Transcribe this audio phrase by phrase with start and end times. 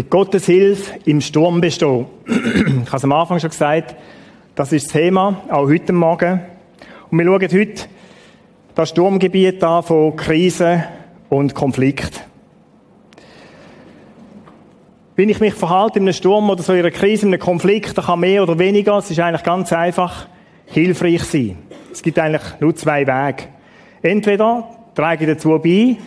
[0.00, 2.06] Mit Gottes Hilfe im Sturm bestehen.
[2.26, 3.94] ich habe es am Anfang schon gesagt,
[4.54, 6.40] das ist das Thema, auch heute Morgen.
[7.10, 7.82] Und wir schauen heute
[8.74, 10.84] das Sturmgebiet an von Krise
[11.28, 12.24] und Konflikt.
[15.16, 17.98] Wenn ich mich verhalte in einem Sturm oder so in einer Krise, in einem Konflikt,
[17.98, 20.28] dann kann mehr oder weniger, es ist eigentlich ganz einfach,
[20.64, 21.58] hilfreich sein.
[21.92, 23.48] Es gibt eigentlich nur zwei Wege.
[24.00, 25.98] Entweder trage ich dazu bei,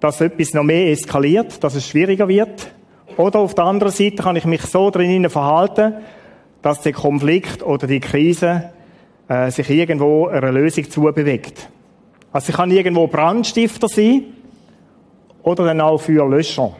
[0.00, 2.72] dass etwas noch mehr eskaliert, dass es schwieriger wird,
[3.18, 5.94] oder auf der anderen Seite kann ich mich so drinnen verhalten,
[6.62, 8.70] dass der Konflikt oder die Krise
[9.28, 11.68] äh, sich irgendwo einer Lösung zubewegt.
[12.32, 14.22] Also ich kann irgendwo Brandstifter sein
[15.42, 16.76] oder dann auch Feuerlöscher.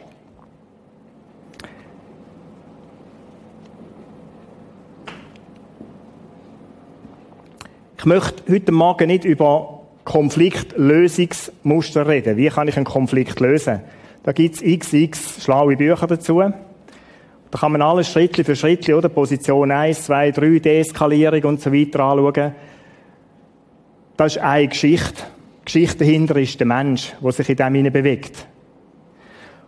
[7.97, 12.37] Ich möchte heute Morgen nicht über Konfliktlösungsmuster reden.
[12.37, 13.81] Wie kann ich einen Konflikt lösen?
[14.29, 16.37] Da gibt's xx schlaue Bücher dazu.
[16.37, 19.09] Da kann man alles Schritt für Schritt, oder?
[19.09, 22.53] Position 1, 2, 3, Deeskalierung und so weiter anschauen.
[24.17, 25.23] Das ist eine Geschichte.
[25.61, 28.45] Die Geschichte dahinter ist der Mensch, der sich in dem hinein bewegt.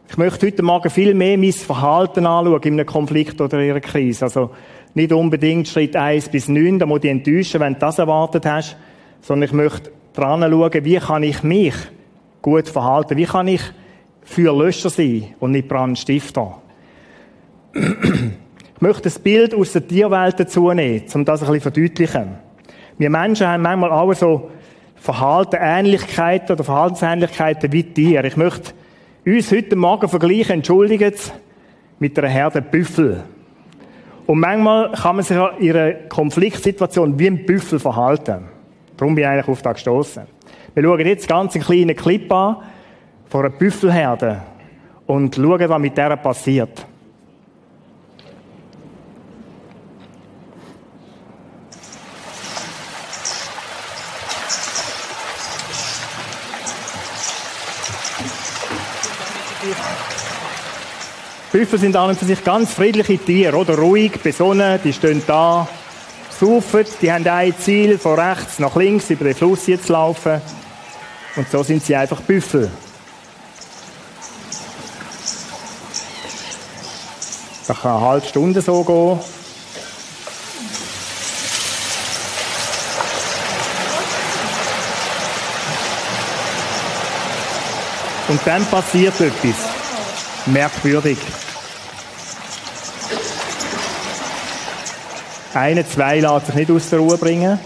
[0.08, 3.82] Ich möchte heute Morgen viel mehr mein Verhalten anschauen in einem Konflikt oder in einer
[3.82, 4.26] Krise.
[4.26, 4.52] Also
[4.94, 8.78] nicht unbedingt Schritt 1 bis 9, da muss ich enttäuschen, wenn du das erwartet hast,
[9.22, 11.74] sondern ich möchte dran schauen, wie kann ich mich
[12.44, 13.62] gut verhalten, wie kann ich
[14.24, 16.62] für Löscher sein und nicht Brandstifter.
[17.74, 22.36] Ich möchte ein Bild aus der Tierwelt dazu nehmen, um das ein bisschen verdeutlichen.
[22.98, 24.50] Wir Menschen haben manchmal auch so
[24.96, 28.28] Verhaltenähnlichkeiten oder Verhaltensähnlichkeiten wie Tiere.
[28.28, 28.74] Ich möchte
[29.26, 31.34] uns heute Morgen vergleichen, entschuldigt,
[32.00, 33.24] mit einer Herde Büffel.
[34.28, 38.46] Und manchmal kann man sich in einer Konfliktsituation wie ein Büffel verhalten.
[38.98, 40.24] Darum bin ich eigentlich auf das gestoßen.
[40.74, 42.58] Wir schauen jetzt ganz einen kleinen Clip an,
[43.32, 44.42] vor einer Büffelherde
[45.08, 46.86] und schauen, was mit der passiert.
[61.54, 63.78] Büffel sind an und für sich ganz friedliche Tiere, oder?
[63.78, 65.70] Ruhig, besonnen, die stehen da,
[66.38, 70.42] saufen, die haben ein Ziel, von rechts nach links über den Fluss jetzt laufen.
[71.38, 72.70] Und so sind sie einfach Büffel.
[77.68, 79.20] Das kann eine halbe Stunde so gehen.
[88.28, 89.56] Und dann passiert etwas.
[90.46, 91.18] Merkwürdig.
[95.54, 97.60] Eine, zwei lässt sich nicht aus der Ruhe bringen.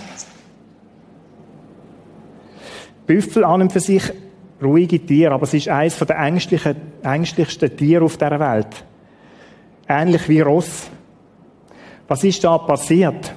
[3.05, 4.11] Büffel an und für sich
[4.61, 6.19] ruhige Tiere, aber es ist eines der
[7.03, 8.83] ängstlichsten Tiere auf dieser Welt.
[9.87, 10.89] Ähnlich wie Ross.
[12.07, 13.33] Was ist da passiert?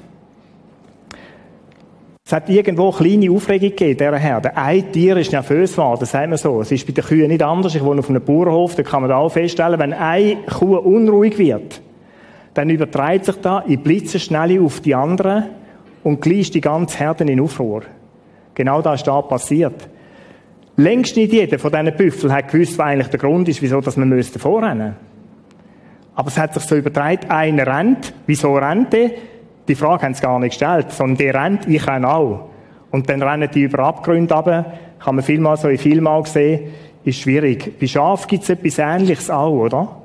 [2.24, 4.54] Es hat irgendwo kleine Aufregung gegeben, dieser Herde.
[4.54, 6.60] Ein Tier ist nervös geworden, sagen wir so.
[6.60, 7.74] Es ist bei den Kühen nicht anders.
[7.74, 11.38] Ich wohne auf einem Bauernhof, da kann man da auch feststellen, wenn eine Kuh unruhig
[11.38, 11.80] wird,
[12.52, 15.44] dann übertreibt sich da in Blitzenschnelle auf die anderen
[16.04, 17.82] und gleich die ganze Herde in Aufruhr.
[18.54, 19.88] Genau das ist da passiert.
[20.76, 24.08] Längst nicht jeder von diesen Büffeln hat gewusst, was eigentlich der Grund ist, wieso man
[24.08, 25.07] müsste vorrennen
[26.18, 28.12] aber es hat sich so übertragen, einer rennt.
[28.26, 29.12] Wieso rennt der?
[29.68, 32.48] Die Frage haben sie gar nicht gestellt, sondern der rennt, ich renne auch.
[32.90, 34.66] Und dann rennen die über Abgründe runter.
[34.98, 36.72] Kann man vielmal so in Filmen sehen.
[37.04, 37.78] Ist schwierig.
[37.78, 39.96] Bei Schaf gibt es etwas Ähnliches auch, oder?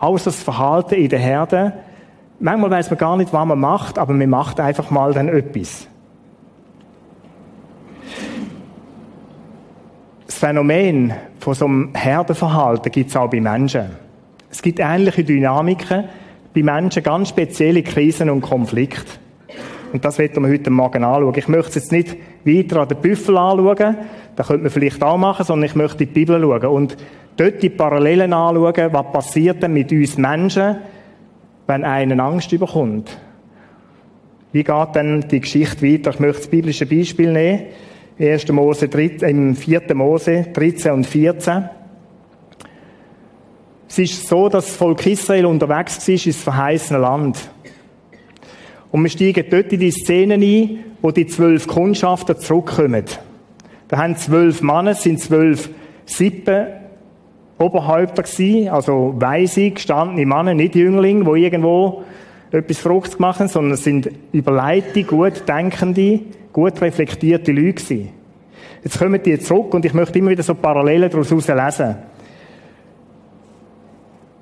[0.00, 1.74] Auch das Verhalten in der Herde.
[2.40, 5.86] Manchmal weiß man gar nicht, was man macht, aber man macht einfach mal dann etwas.
[10.26, 14.09] Das Phänomen von so einem Herdenverhalten gibt es auch bei Menschen.
[14.50, 16.04] Es gibt ähnliche Dynamiken
[16.52, 19.12] bei Menschen, ganz spezielle Krisen und Konflikte.
[19.92, 21.34] Und das werden wir heute Morgen anschauen.
[21.36, 23.96] Ich möchte jetzt nicht weiter an den Büffel anschauen,
[24.36, 26.96] das könnte man vielleicht auch machen, sondern ich möchte in die Bibel schauen und
[27.36, 30.78] dort die Parallelen anschauen, was passiert denn mit uns Menschen,
[31.66, 33.16] wenn einer Angst überkommt.
[34.52, 36.10] Wie geht denn die Geschichte weiter?
[36.10, 37.66] Ich möchte das biblische Beispiel nehmen.
[38.18, 38.50] 1.
[38.50, 39.94] Mose, im 4.
[39.94, 41.70] Mose 13 und 14.
[43.90, 47.50] Es ist so, dass das Volk Israel unterwegs war ins verheißene Land.
[48.92, 53.04] Und wir steigen dort in die Szene ein, wo die zwölf Kundschafter zurückkommen.
[53.88, 55.70] Da haben zwölf Männer, sind zwölf
[56.06, 56.68] Sippen
[57.58, 62.04] Oberhäupter gewesen, also weise, gestandene Männer, nicht Jünglinge, die irgendwo
[62.52, 66.20] etwas Fruchts machen, sondern es sind überleitete, gut denkende,
[66.52, 68.08] gut reflektierte Leute gewesen.
[68.84, 71.96] Jetzt kommen die zurück und ich möchte immer wieder so Parallelen daraus lesen.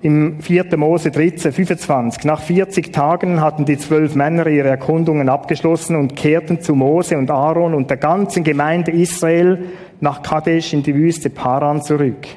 [0.00, 0.76] Im 4.
[0.76, 2.24] Mose 13, 25.
[2.24, 7.30] Nach 40 Tagen hatten die zwölf Männer ihre Erkundungen abgeschlossen und kehrten zu Mose und
[7.30, 9.58] Aaron und der ganzen Gemeinde Israel
[10.00, 12.28] nach Kadesh in die Wüste Paran zurück.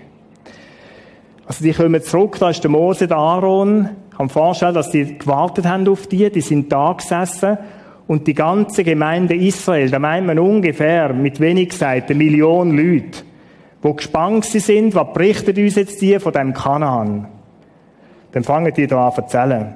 [1.46, 3.90] Also die kommen zurück, da ist der Mose, der Aaron.
[4.18, 7.58] Mir vorstellen, dass die gewartet haben auf die, die sind da gesessen
[8.08, 13.24] und die ganze Gemeinde Israel, da meint man ungefähr, mit wenig gesagt, eine Million Leute,
[13.82, 17.28] wo gespannt sind, was berichtet uns jetzt die von dem Kanaan?
[18.32, 19.76] Dann fangen die da an erzählen.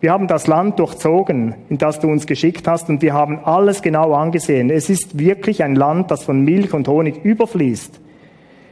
[0.00, 3.82] Wir haben das Land durchzogen, in das du uns geschickt hast, und wir haben alles
[3.82, 4.68] genau angesehen.
[4.68, 8.00] Es ist wirklich ein Land, das von Milch und Honig überfließt.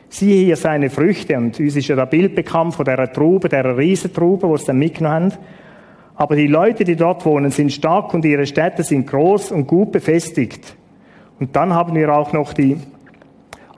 [0.08, 3.78] Siehe hier seine Früchte, und uns ist ja das Bild bekannt von der Trube, der
[3.78, 5.44] Riesentrube, wo sie dann mitgenommen haben.
[6.16, 9.92] Aber die Leute, die dort wohnen, sind stark und ihre Städte sind groß und gut
[9.92, 10.76] befestigt.
[11.38, 12.76] Und dann haben wir auch noch die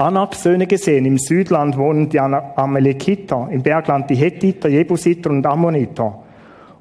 [0.02, 1.04] Anak-Söhne gesehen.
[1.06, 6.22] Im Südland wohnen die Amalekiter, im Bergland die Hethiter, Jebusiter und Ammoniter.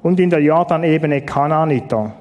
[0.02, 2.12] Und in der Jordanebene Kanaaniter.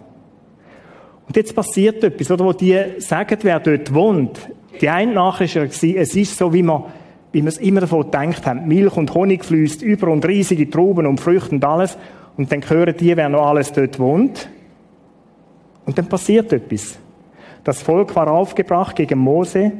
[1.27, 4.50] Und jetzt passiert etwas, oder, wo die sagen, wer dort wohnt.
[4.80, 6.83] Die eine Nachricht war, es ist so, wie man,
[7.31, 8.68] wie man es immer davon gedacht haben.
[8.68, 11.98] Milch und Honig fließt über und riesige Trauben und Früchte und alles.
[12.38, 14.50] Und dann hören die, wer noch alles dort wohnt.
[15.86, 17.00] Und dann passiert etwas.
[17.63, 19.71] Das Volk war aufgebracht gegen Mose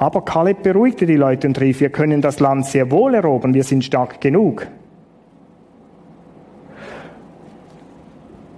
[0.00, 3.64] aber Kaleb beruhigte die Leute und rief, wir können das Land sehr wohl erobern, wir
[3.64, 4.66] sind stark genug.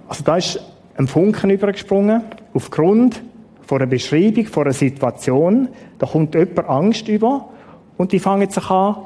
[0.07, 0.63] Also da ist
[0.95, 2.21] ein Funken übergesprungen,
[2.53, 3.21] aufgrund
[3.63, 5.67] von einer Beschreibung, von einer Situation.
[5.99, 7.49] Da kommt jemand Angst über
[7.97, 9.03] und die fangen sich an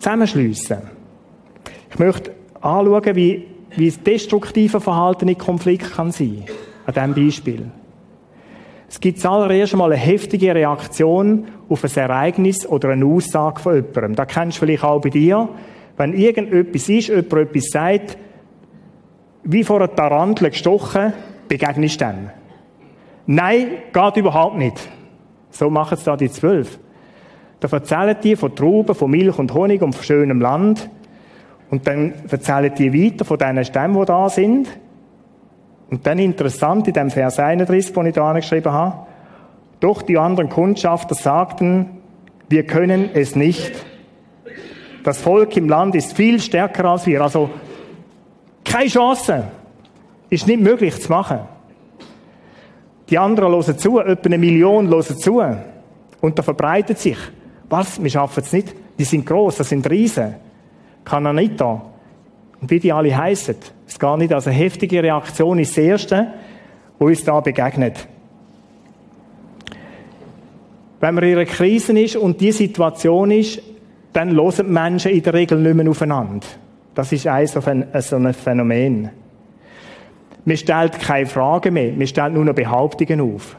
[0.00, 0.78] zusammenschliessen.
[1.92, 6.44] Ich möchte anschauen, wie, wie das destruktive Verhalten in Konflikt kann sein.
[6.86, 7.70] An diesem Beispiel.
[8.90, 14.16] Es gibt zuallererst mal eine heftige Reaktion auf ein Ereignis oder eine Aussage von jemandem.
[14.16, 15.48] Da kennst du vielleicht auch bei dir.
[15.96, 18.18] Wenn irgendetwas ist, jemand etwas sagt,
[19.44, 21.12] wie vor einer Tarantel gestochen,
[21.46, 22.30] begegnest du dem.
[23.26, 24.80] Nein, geht überhaupt nicht.
[25.50, 26.80] So machen es da die zwölf.
[27.60, 30.90] Da erzählen die von Trauben, von Milch und Honig und von schönem Land.
[31.70, 34.68] Und dann erzählen die weiter von diesen Stämmen, die da sind.
[35.90, 39.06] Und dann interessant in dem Vers 31, den ich da angeschrieben habe.
[39.80, 42.00] Doch die anderen Kundschafter sagten,
[42.48, 43.72] wir können es nicht.
[45.02, 47.22] Das Volk im Land ist viel stärker als wir.
[47.22, 47.50] Also,
[48.64, 49.44] keine Chance.
[50.28, 51.40] Ist nicht möglich zu machen.
[53.08, 55.42] Die anderen hören zu, etwa eine Million hören zu.
[56.20, 57.18] Und da verbreitet sich.
[57.68, 58.00] Was?
[58.00, 58.74] Wir schaffen es nicht.
[58.98, 60.36] Die sind groß, das sind Riesen.
[61.04, 61.82] Kananiter.
[62.60, 63.56] Und wie die alle heißen.
[63.86, 64.32] Es geht nicht.
[64.32, 66.34] Also heftige Reaktion ist das Erste,
[66.98, 68.06] wo uns da begegnet.
[71.00, 73.62] Wenn man in einer Krise ist und die Situation ist,
[74.12, 76.46] dann hören die Menschen in der Regel nicht mehr aufeinander.
[76.94, 77.60] Das ist ein so
[78.16, 79.10] ein Phänomen.
[80.44, 83.56] Man stellt keine Fragen mehr, man stellt nur noch Behauptungen auf.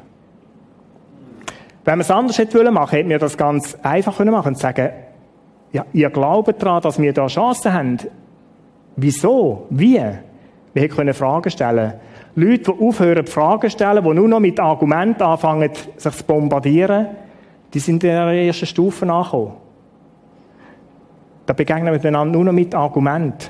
[1.83, 4.89] Wenn man es anders hätte machen hätte wir das ganz einfach machen können und sagen,
[5.71, 7.97] ja, ihr glaubt daran, dass wir da Chancen haben.
[8.95, 9.67] Wieso?
[9.69, 10.01] Wie?
[10.73, 11.93] Wir können Fragen stellen.
[12.35, 17.07] Leute, die aufhören, Fragen zu stellen, die nur noch mit Argumenten anfangen, sich zu bombardieren,
[17.73, 19.53] die sind in der ersten Stufe angekommen.
[21.45, 23.47] Da begegnen wir einander nur noch mit Argumenten.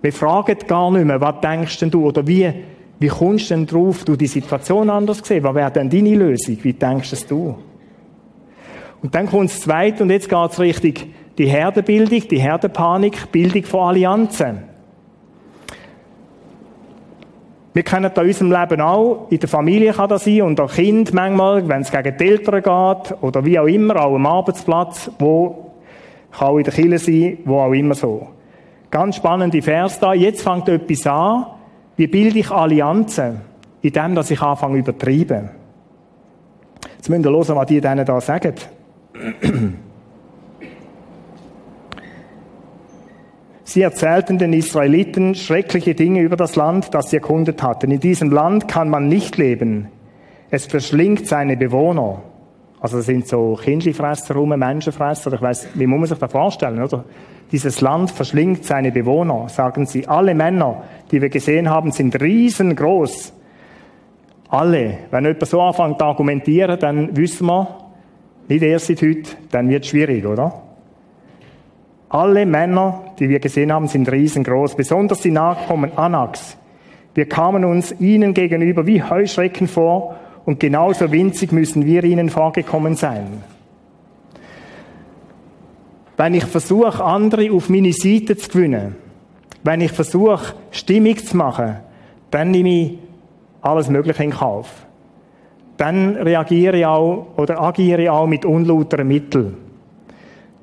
[0.00, 2.52] Wir fragen gar nicht mehr, was denkst denn du, oder wie,
[2.98, 6.58] wie kommst du denn drauf, du die Situation anders gesehen, was wäre denn deine Lösung,
[6.62, 7.56] wie denkst du?
[9.00, 11.06] Und dann kommt das Zweite, und jetzt geht es richtig,
[11.38, 14.72] die Herdenbildung, die Herdenpanik, Bildung von Allianzen.
[17.74, 19.28] Wir kennen das in unserem Leben auch.
[19.30, 22.62] In der Familie kann das sein und auch Kind manchmal, wenn es gegen die Eltern
[22.62, 25.72] geht oder wie auch immer, auch am Arbeitsplatz, wo
[26.32, 28.28] kann auch in der Kirche sein, wo auch immer so.
[28.90, 30.12] Ganz spannende Vers da.
[30.12, 31.46] Jetzt fängt etwas an.
[31.96, 33.40] Wie bilde ich Allianzen?
[33.80, 35.50] In dem, dass ich anfange übertreiben.
[36.96, 38.54] Jetzt müsst ihr hören, was die denen da sagen.
[43.72, 47.90] Sie erzählten den Israeliten schreckliche Dinge über das Land, das sie erkundet hatten.
[47.90, 49.88] In diesem Land kann man nicht leben.
[50.50, 52.20] Es verschlingt seine Bewohner.
[52.80, 55.32] Also das sind so Kindlifresser rum, Menschenfresser.
[55.32, 57.06] Ich weiß, wie muss man sich das vorstellen, oder?
[57.50, 60.06] Dieses Land verschlingt seine Bewohner, sagen sie.
[60.06, 63.32] Alle Männer, die wir gesehen haben, sind riesengroß.
[64.50, 64.98] Alle.
[65.10, 67.68] Wenn jemand so anfängt zu argumentieren, dann wissen wir,
[68.48, 70.60] nicht erst seit heute, dann wird es schwierig, oder?
[72.10, 76.56] Alle Männer, die wir gesehen haben, sind riesengroß, besonders die Nachkommen Anaks.
[77.14, 82.96] Wir kamen uns ihnen gegenüber wie Heuschrecken vor und genauso winzig müssen wir ihnen vorgekommen
[82.96, 83.44] sein.
[86.16, 88.96] Wenn ich versuche, andere auf meine Seite zu gewinnen,
[89.62, 91.76] wenn ich versuche, Stimmung zu machen,
[92.32, 92.98] dann nehme ich
[93.60, 94.68] alles Mögliche in Kauf.
[95.76, 99.56] Dann reagiere ich auch oder agiere ich auch mit unlauteren Mitteln.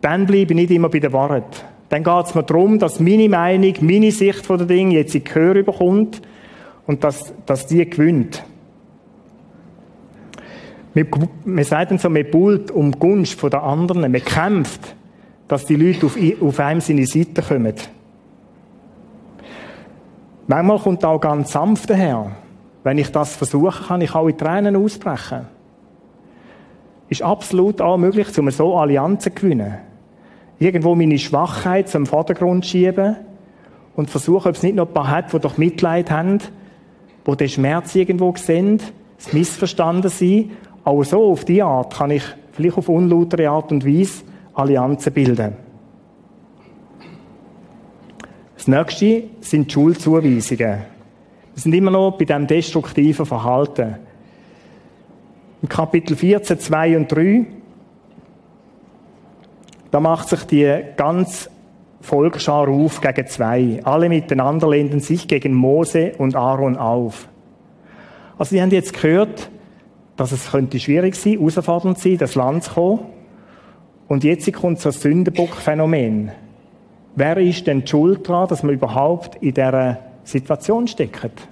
[0.01, 1.68] Dann bleibe ich nicht immer bei der Wahrheit.
[1.89, 5.23] Dann geht es mir darum, dass meine Meinung, meine Sicht von der Dinge jetzt in
[5.23, 6.21] Gehör bekommt
[6.85, 8.43] und dass, dass die gewinnt.
[11.61, 14.95] Sagt dann so, man bullt um die Gunst der anderen, man kämpft,
[15.47, 17.73] dass die Leute auf, auf einem seine Seite kommen.
[20.47, 22.31] Manchmal kommt auch ganz sanft daher.
[22.83, 25.45] Wenn ich das versuche, kann ich auch in Tränen ausbrechen.
[27.07, 29.88] Ist absolut auch möglich, um so Allianzen zu gewinnen.
[30.59, 33.15] Irgendwo meine Schwachheit zum Vordergrund schieben
[33.95, 36.39] und versuchen, ob es nicht noch ein paar hat, die doch Mitleid haben,
[37.25, 38.81] wo den Schmerz irgendwo sehen,
[39.17, 40.51] das Missverstanden sein
[40.83, 44.23] auch so, auf diese Art, kann ich vielleicht auf unlautere Art und Weise
[44.53, 45.53] Allianzen bilden.
[48.55, 50.79] Das nächste sind die Schulzuweisungen.
[51.53, 53.95] Wir sind immer noch bei diesem destruktiven Verhalten.
[55.61, 57.45] Im Kapitel 14, 2 und 3,
[59.91, 61.49] da macht sich die ganz
[62.01, 63.81] Volksschar auf gegen zwei.
[63.83, 67.27] Alle miteinander lehnten sich gegen Mose und Aaron auf.
[68.37, 69.49] Also, die haben jetzt gehört,
[70.15, 72.99] dass es könnte schwierig sein, herausfordernd sein, das Land zu kommen.
[74.07, 76.31] Und jetzt kommt so ein Sündenbock-Phänomen.
[77.15, 81.47] Wer ist denn die schuld daran, dass man überhaupt in dieser Situation steckt?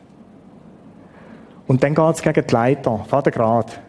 [1.67, 3.81] Und dann geht es gegen die Leiter, Vater Grad.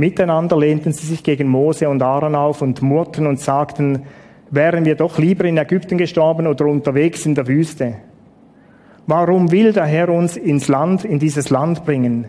[0.00, 4.04] Miteinander lehnten sie sich gegen Mose und Aaron auf und murrten und sagten,
[4.50, 7.96] wären wir doch lieber in Ägypten gestorben oder unterwegs in der Wüste.
[9.06, 12.28] Warum will der Herr uns ins Land, in dieses Land bringen?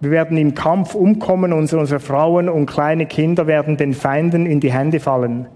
[0.00, 4.72] Wir werden im Kampf umkommen, unsere Frauen und kleine Kinder werden den Feinden in die
[4.72, 5.48] Hände fallen.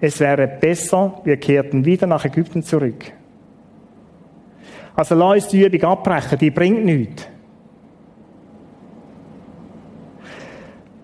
[0.00, 3.12] Es wäre besser, wir kehrten wieder nach Ägypten zurück.
[4.96, 7.28] Also lass uns die Übung abbrechen, die bringt nichts.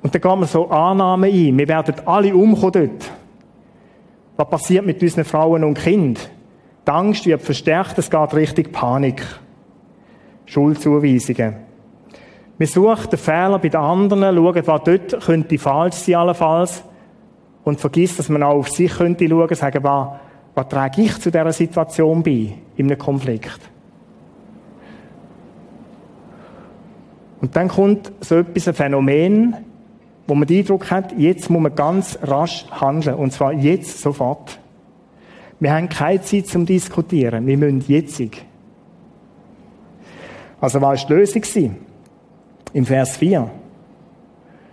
[0.05, 1.59] Und dann gehen wir so Annahmen ein.
[1.59, 3.11] Wir werden alle umkommen dort.
[4.37, 6.23] Was passiert mit unseren Frauen und Kindern?
[6.87, 9.25] Die Angst wird verstärkt, es geht richtig Panik.
[10.45, 11.57] Schuldzuweisungen.
[12.59, 16.85] Wir suchen den Fehler bei den anderen, schauen, was dort könnte falsch sein, allenfalls.
[17.65, 20.09] Und vergisst, dass man auch auf sich könnte schauen, sagen, was,
[20.55, 23.59] was trage ich zu dieser Situation bei, in einem Konflikt.
[27.41, 29.57] Und dann kommt so etwas, ein Phänomen,
[30.27, 33.17] wo man den Eindruck hat, jetzt muss man ganz rasch handeln.
[33.17, 34.59] Und zwar jetzt, sofort.
[35.61, 37.47] Wir haben keine Zeit zum Diskutieren.
[37.47, 38.45] Wir müssen jetzig.
[40.61, 41.77] Also, was war die Lösung?
[42.75, 43.49] im Vers 4.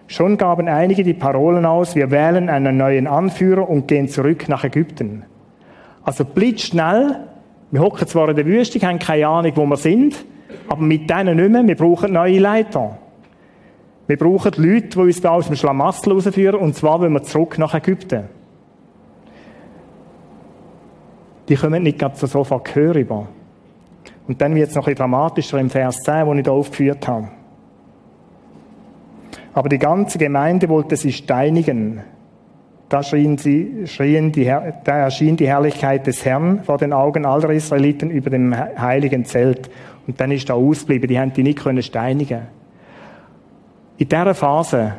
[0.08, 4.65] Schon gaben einige die Parolen aus, wir wählen einen neuen Anführer und gehen zurück nach
[4.65, 5.24] Ägypten.
[6.03, 7.27] Also blitzschnell,
[7.70, 10.25] wir hocken zwar in der Wüste, haben keine Ahnung, wo wir sind,
[10.67, 12.98] aber mit denen nicht mehr, wir brauchen neue Leiter.
[14.12, 17.58] Wir brauchen Leute, die uns da aus dem Schlamassel rausführen, und zwar wenn wir zurück
[17.58, 18.25] nach Ägypten.
[21.48, 23.30] Die kommen nicht gerade so sofort Gehör über.
[24.27, 27.30] Und dann wird es noch ein dramatischer im Vers 10, den ich hier aufgeführt habe.
[29.53, 32.01] Aber die ganze Gemeinde wollte sie steinigen.
[32.89, 37.51] Da, schrien sie, schrien die, da erschien die Herrlichkeit des Herrn vor den Augen aller
[37.51, 39.70] Israeliten über dem heiligen Zelt.
[40.06, 41.08] Und dann ist da ausgeblieben.
[41.08, 42.60] Die haben die nicht können steinigen.
[44.01, 44.93] In dieser Phase,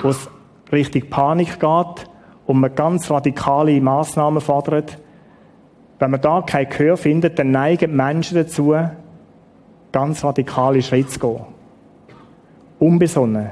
[0.00, 0.26] wo es
[0.72, 2.08] richtig Panik geht
[2.46, 4.96] und man ganz radikale Maßnahmen fordert,
[5.98, 8.74] wenn man da kein Gehör findet, dann neigen Menschen dazu,
[9.92, 11.40] ganz radikale Schritte zu gehen.
[12.78, 13.50] Unbesonnen.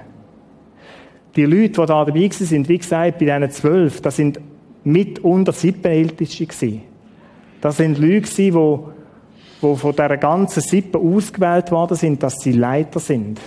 [1.36, 4.40] Die Leute, die da dabei sind, wie gesagt, bei diesen zwölf, das sind
[4.84, 6.80] mitunter sieben Älteste
[7.60, 13.00] Das sind Leute die, die von dieser ganzen Sippe ausgewählt worden sind, dass sie Leiter
[13.00, 13.38] sind.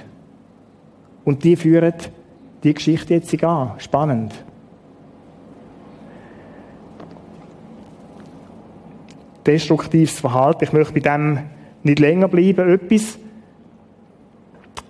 [1.24, 1.94] Und die führen
[2.64, 3.74] die Geschichte jetzt an.
[3.78, 4.34] Spannend.
[9.46, 10.64] Destruktives Verhalten.
[10.64, 11.40] Ich möchte bei dem
[11.84, 12.70] nicht länger bleiben.
[12.70, 13.18] Etwas,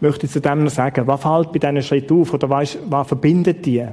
[0.01, 3.07] möchte ich zu dem noch sagen, was fällt bei diesen Schritten auf oder was, was
[3.07, 3.85] verbindet die?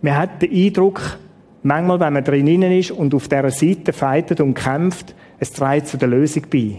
[0.00, 1.18] Man hat den Eindruck,
[1.62, 5.98] manchmal, wenn man drin ist und auf dieser Seite feitet und kämpft, es trägt zu
[5.98, 6.78] der Lösung bei.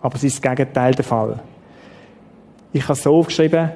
[0.00, 1.40] Aber es ist das Gegenteil der Fall.
[2.72, 3.70] Ich habe so aufgeschrieben,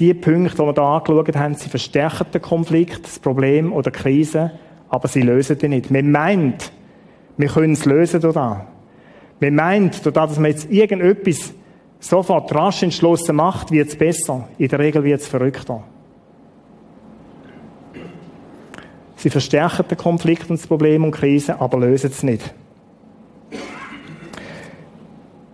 [0.00, 3.98] die Punkte, die wir hier angeschaut haben, sie verstärken den Konflikt, das Problem oder die
[3.98, 4.52] Krise,
[4.88, 5.90] aber sie lösen die nicht.
[5.90, 6.72] Man meint,
[7.36, 8.34] wir können es lösen durch.
[8.34, 11.54] Man meint, durch das, dass man jetzt irgendetwas
[12.00, 14.48] sofort rasch entschlossen macht, wird es besser.
[14.58, 15.82] In der Regel wird es verrückter.
[19.16, 22.54] Sie verstärken den Konflikt und das Problem und Krise, aber lösen es nicht.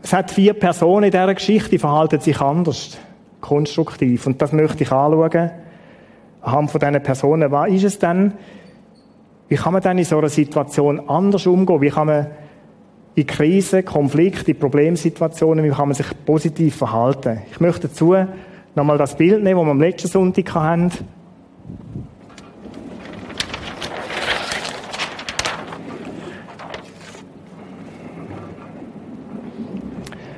[0.02, 2.98] Es hat vier Personen in dieser Geschichte, die verhalten sich anders,
[3.50, 4.26] konstruktiv.
[4.26, 5.50] Und das möchte ich anschauen.
[6.40, 8.32] Anhand von diesen Personen, was ist es denn?
[9.48, 11.80] Wie kann man dann in so einer Situation anders umgehen?
[11.80, 12.28] Wie kann man
[13.16, 17.40] in Krisen, Konflikte, in Problemsituationen, wie kann man sich positiv verhalten?
[17.50, 18.14] Ich möchte dazu
[18.76, 20.92] nochmal das Bild nehmen, das wir am letzten Sonntag hatten.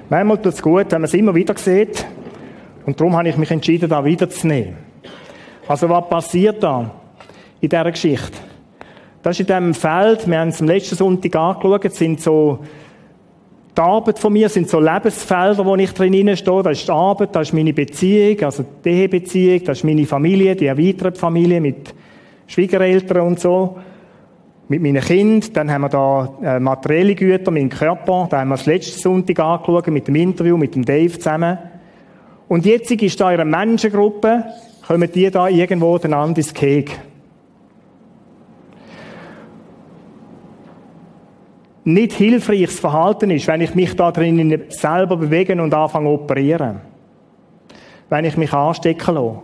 [0.08, 2.06] Manchmal tut es gut, wenn man es immer wieder sieht.
[2.86, 4.76] Und darum habe ich mich entschieden, da wiederzunehmen.
[5.68, 6.90] Also was passiert da
[7.60, 8.38] in dieser Geschichte?
[9.22, 12.58] Das ist in diesem Feld, wir haben es am letzten Sonntag angeschaut, sind so
[13.74, 16.62] die Arbeit von mir sind so Lebensfelder, wo ich drin stehe.
[16.62, 20.54] Das ist die Arbeit, das ist meine Beziehung, also die Ehebeziehung, das ist meine Familie,
[20.54, 21.94] die erweiterte Familie mit
[22.46, 23.78] Schwiegereltern und so
[24.68, 25.52] mit meinen Kindern.
[25.54, 28.28] Dann haben wir da äh, materielle Güter, meinen Körper.
[28.30, 31.56] Da haben wir das letzte Sonntag angeschaut mit dem Interview mit dem Dave zusammen.
[32.48, 34.44] Und jetzt ist da in Menschengruppe,
[34.86, 36.98] kommen die da irgendwo einander ins Keg.
[41.84, 46.80] Nicht hilfreiches Verhalten ist, wenn ich mich da drinnen selber bewege und anfange zu operieren.
[48.08, 49.40] Wenn ich mich anstecken lasse.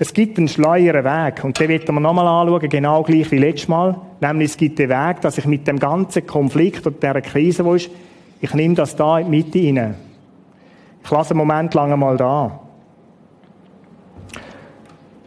[0.00, 1.42] Es gibt einen schleueren Weg.
[1.42, 3.96] Und den werden wir nochmal anschauen, genau gleich wie letztes Mal.
[4.20, 7.74] Nämlich, es gibt den Weg, dass ich mit dem ganzen Konflikt und dieser Krise, wo
[7.74, 7.90] ist,
[8.40, 10.07] ich nehme das da in die Mitte rein.
[11.08, 12.60] Ich lasse einen Moment lang einmal da.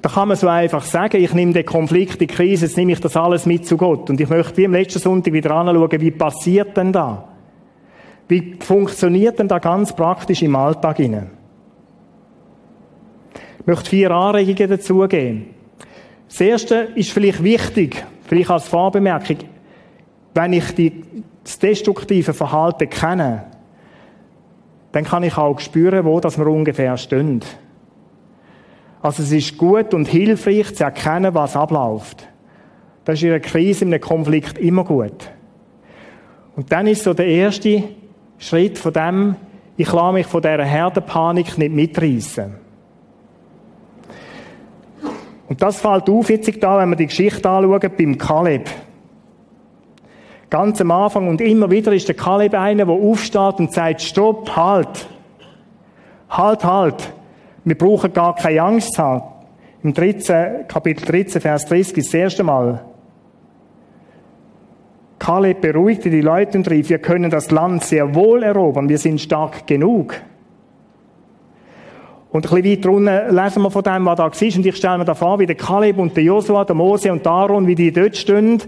[0.03, 3.00] Da kann man so einfach sagen, ich nehme den Konflikt, die Krise, jetzt nehme ich
[3.00, 4.07] das alles mit zu Gott.
[4.07, 7.27] Und ich möchte wie am letzten Sonntag wieder anschauen, wie passiert denn da?
[8.27, 11.31] Wie funktioniert denn da ganz praktisch im Alltag hinein?
[13.61, 15.48] Ich möchte vier Anregungen dazugeben.
[16.27, 19.37] Das erste ist vielleicht wichtig, vielleicht als Vorbemerkung,
[20.35, 21.03] wenn ich die,
[21.44, 23.50] das destruktive Verhalten kenne,
[24.92, 27.42] dann kann ich auch spüren, wo das wir ungefähr stehen.
[29.01, 32.27] Also es ist gut und hilfreich zu erkennen, was abläuft.
[33.06, 35.32] Das ist in einer Krise, in einem Konflikt immer gut.
[36.56, 37.84] Und dann ist so der erste
[38.38, 39.36] Schritt von dem,
[39.77, 42.54] ich lasse mich von dieser Herdenpanik nicht mitreißen.
[45.48, 48.70] Und das fällt auf jetzt da, wenn wir die Geschichte anschauen, beim Kaleb.
[50.51, 54.53] Ganz am Anfang und immer wieder ist der Kaleb einer, der aufsteht und sagt, stopp,
[54.53, 55.07] halt.
[56.29, 57.14] Halt, halt.
[57.64, 59.24] Wir brauchen gar keine Angst zu haben.
[59.81, 62.83] Im 13, Kapitel 13, Vers 30 ist das erste Mal.
[65.20, 69.22] Kaleb beruhigte die Leute und rief, wir können das Land sehr wohl erobern, wir sind
[69.22, 70.16] stark genug.
[72.31, 74.57] Und ein bisschen weiter unten lesen wir von dem, was da war.
[74.57, 77.24] Und ich stelle mir da vor, wie der Kaleb und der Josua, der Mose und
[77.24, 78.61] der Aaron, wie die dort stehen.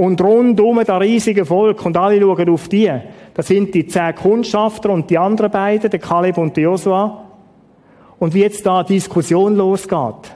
[0.00, 1.84] Und rundum das riesige Volk.
[1.84, 2.90] Und alle schauen auf die.
[3.34, 7.26] Das sind die zehn Kundschafter und die anderen beiden, der Kaleb und der Josua.
[8.18, 10.34] Und wie jetzt da eine Diskussion losgeht.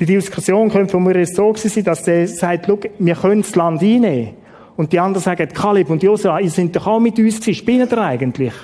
[0.00, 3.80] Die Diskussion könnte von mir so sein, dass der sagt, schau, wir können das Land
[3.80, 4.30] einnehmen.
[4.76, 7.54] Und die anderen sagen, Kaleb und Josua, ihr seid doch auch mit uns gewesen.
[7.54, 8.54] Spinnen ihr eigentlich?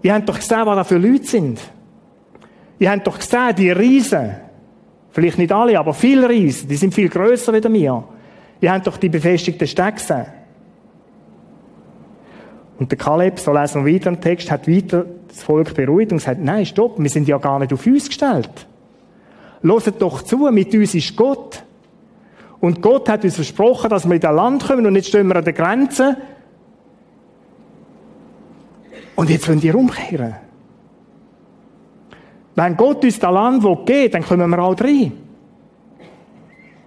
[0.00, 1.58] Ihr habt doch gesehen, was da für Leute sind.
[2.78, 4.36] Ihr habt doch gesehen, die Riesen.
[5.10, 6.68] Vielleicht nicht alle, aber viele Riesen.
[6.68, 8.04] Die sind viel grösser als wir.
[8.60, 10.26] Ihr habt doch die befestigten Städte gesehen.
[12.78, 16.18] Und der Kaleb, so lesen wir weiter im Text, hat weiter das Volk beruhigt und
[16.18, 18.66] gesagt, nein, stopp, wir sind ja gar nicht auf uns gestellt.
[19.62, 21.62] Loset doch zu, mit uns ist Gott.
[22.60, 25.36] Und Gott hat uns versprochen, dass wir in das Land kommen und jetzt stehen wir
[25.36, 26.16] an der Grenze
[29.16, 30.34] und jetzt wollen die umkehren.
[32.54, 35.12] Wenn Gott uns das Land will dann kommen wir auch rein.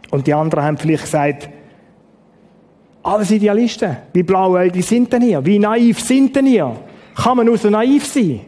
[0.09, 1.49] Und die anderen haben vielleicht gesagt,
[3.07, 3.97] alles Idealisten.
[4.13, 5.45] Wie blauäugig sind denn hier?
[5.45, 6.75] Wie naiv sind denn hier?
[7.15, 8.41] Kann man nur so naiv sein?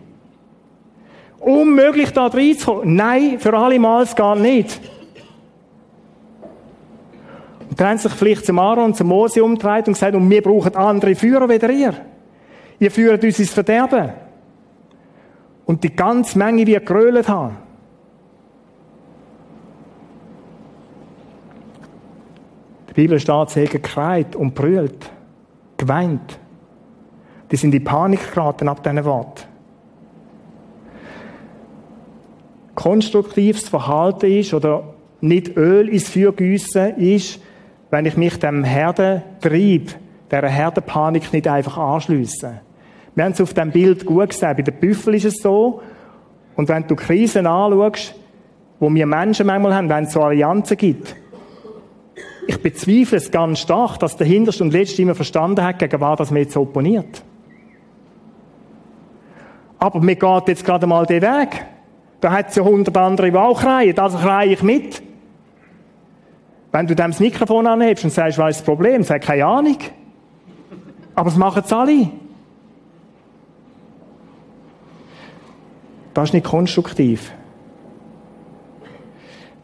[1.39, 2.95] Unmöglich da reinzukommen.
[2.95, 4.81] Nein, für alle Mal es geht nicht.
[7.69, 10.75] Und dann haben sich vielleicht zum Aaron zum Mose umgedreht und gesagt, und wir brauchen
[10.75, 11.93] andere Führer wie ihr.
[12.79, 14.09] Ihr führt uns ins Verderben.
[15.65, 17.57] Und die ganze Menge wird gerölt haben.
[22.99, 25.09] Bibel steht, sie haben gekreit und brüllt,
[25.77, 26.37] geweint.
[27.49, 29.47] Die sind in Panik geraten ab diesen Wort.
[32.75, 34.83] Konstruktives Verhalten ist oder
[35.21, 37.39] nicht Öl ins Feuer gießen ist,
[37.89, 39.95] wenn ich mich dem Herdentrieb,
[40.29, 42.59] dieser Herdenpanik nicht einfach anschließe.
[43.15, 44.57] Wir haben es auf dem Bild gut gesehen.
[44.57, 45.81] Bei den Büffeln ist es so.
[46.57, 48.13] Und wenn du Krisen anschaust,
[48.77, 51.15] wo wir Menschen manchmal haben, wenn es so Allianzen gibt,
[52.49, 56.17] ich bezweifle es ganz stark, dass der Hinterste und Letzte immer verstanden hat, gegen was
[56.17, 57.21] das mir jetzt opponiert.
[59.77, 61.65] Aber mir geht jetzt gerade mal den Weg.
[62.19, 63.97] Da hat es ja hundert andere, die auch kreien.
[63.99, 64.99] Also kreie ich mit.
[66.71, 69.03] Wenn du dem das Mikrofon anhebst und sagst, was ist das Problem?
[69.03, 69.77] Sag, keine Ahnung.
[71.13, 72.09] Aber es machen es alle.
[76.15, 77.31] Das ist nicht konstruktiv.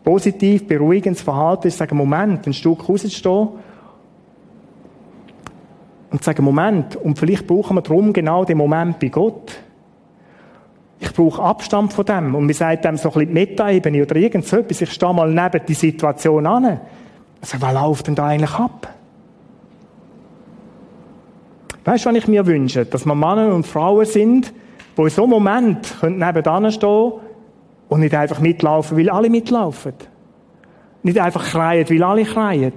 [0.06, 3.50] Positiv, beruhigendes Verhalten ist, sagen, Moment, ein Stück rauszustehen
[6.12, 9.52] und sagen, Moment, und vielleicht brauchen wir darum genau den Moment bei Gott.
[11.00, 12.36] Ich brauche Abstand von dem.
[12.36, 14.80] Und mir sagt dem so ein bisschen die Meta-Ebene oder irgend so etwas.
[14.80, 16.80] Ich stehe mal neben die Situation an.
[17.42, 18.88] Also, was läuft denn da eigentlich ab?
[21.84, 22.86] Weißt du, was ich mir wünsche?
[22.86, 24.54] Dass wir Männer und Frauen sind,
[24.98, 27.14] die in so einem Moment nebenan stehen
[27.90, 29.94] und nicht einfach mitlaufen, weil alle mitlaufen.
[31.04, 32.74] Nicht einfach schreien, weil alle schreien.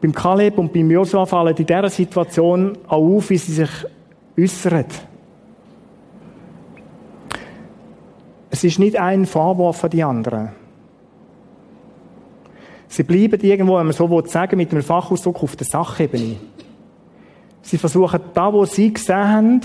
[0.00, 3.70] Beim Kaleb und beim Josua fallen in dieser Situation auch auf, wie sie sich
[4.38, 4.84] äußern.
[8.58, 10.48] Es ist nicht ein Vorwurf an die anderen.
[12.88, 16.34] Sie bleiben irgendwo, wenn man so will, sagen, mit einem Fachausdruck auf der Sachebene.
[17.62, 19.60] Sie versuchen, da, wo sie gesehen haben,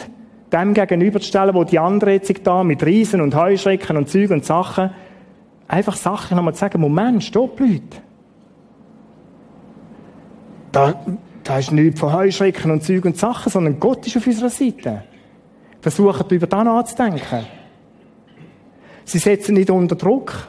[0.52, 4.92] dem gegenüberzustellen, wo die anderen jetzt da mit Riesen und Heuschrecken und Zügen und Sachen,
[5.68, 7.98] einfach Sachen nochmal zu sagen, Moment, stopp, Leute.
[10.72, 11.04] Da,
[11.44, 15.02] da ist nichts von Heuschrecken und Zügen und Sachen, sondern Gott ist auf unserer Seite.
[15.82, 17.63] Versuchen, über das nachzudenken.
[19.06, 20.48] Sie setzen nicht unter Druck.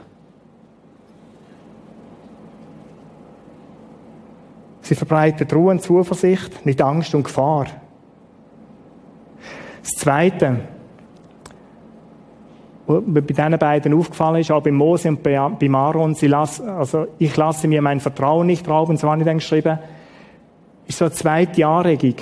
[4.80, 7.66] Sie verbreiten Ruhe und Zuversicht, nicht Angst und Gefahr.
[9.82, 10.60] Das Zweite,
[12.86, 16.68] was mir bei diesen beiden aufgefallen ist, auch bei Mose und bei Aaron, sie lassen,
[16.68, 19.78] also ich lasse mir mein Vertrauen nicht rauben, so habe ich dann geschrieben,
[20.86, 22.16] ist so eine zweite Anregung.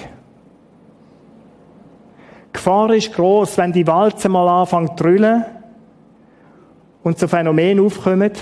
[2.53, 5.45] Gefahr ist groß, wenn die Walze mal anfängt zu drüllen,
[7.03, 8.33] und so Phänomen aufkommen,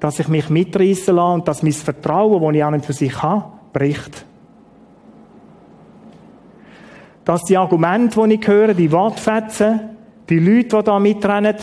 [0.00, 3.22] dass ich mich mitreißen lasse und dass mein Vertrauen, das ich an und für sich
[3.22, 4.24] habe, bricht.
[7.24, 9.80] Dass die Argumente, die ich höre, die Wortfetzen,
[10.28, 11.56] die Leute, die da mitrennen,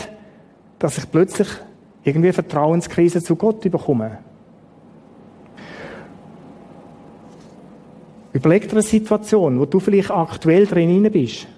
[0.78, 1.48] dass ich plötzlich
[2.04, 4.18] irgendwie Vertrauenskrise zu Gott bekomme.
[8.32, 11.48] Überleg dir eine Situation, wo du vielleicht aktuell drin bist.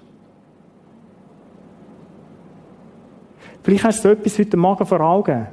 [3.63, 5.47] Vielleicht hast du etwas heute Morgen vor Augen.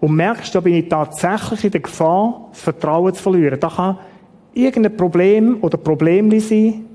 [0.00, 3.58] Und merkst, da bin ich tatsächlich in der Gefahr, das Vertrauen zu verlieren.
[3.58, 3.98] Da kann
[4.52, 6.86] irgendein Problem oder Problem sein,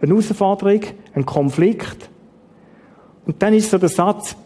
[0.00, 0.80] eine Herausforderung,
[1.14, 2.10] ein Konflikt.
[3.26, 4.36] Und dann ist so der Satz,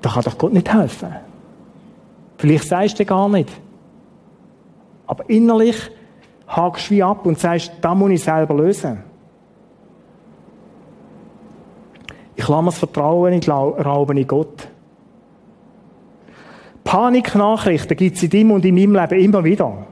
[0.00, 1.14] da kann doch Gott nicht helfen.
[2.38, 3.50] Vielleicht sagst du gar nicht.
[5.06, 5.76] Aber innerlich
[6.46, 9.09] hakst du wie ab und sagst, da muss ich selber lösen.
[12.40, 14.66] Ich lasse das Vertrauen nicht rauben in Gott.
[16.84, 19.86] Paniknachrichten gibt es in deinem und in meinem Leben immer wieder.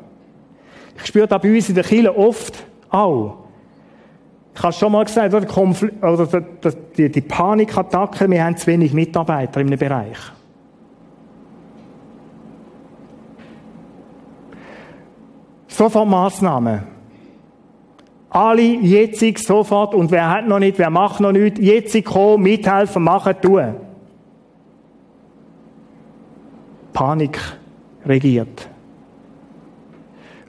[0.97, 3.37] Ich spüre das bei uns in der Kirche oft auch.
[4.55, 5.47] Ich habe schon mal gesagt, oder,
[6.03, 10.17] oder die, die Panikattacke, wir haben zu wenig Mitarbeiter in einem Bereich.
[15.67, 16.98] Sofort Massnahmen.
[18.31, 23.03] Alle jetzt sofort und wer hat noch nicht, wer macht noch nicht, jetzt kommen, mithelfen,
[23.03, 23.75] machen, tun.
[26.93, 27.39] Panik
[28.05, 28.69] regiert.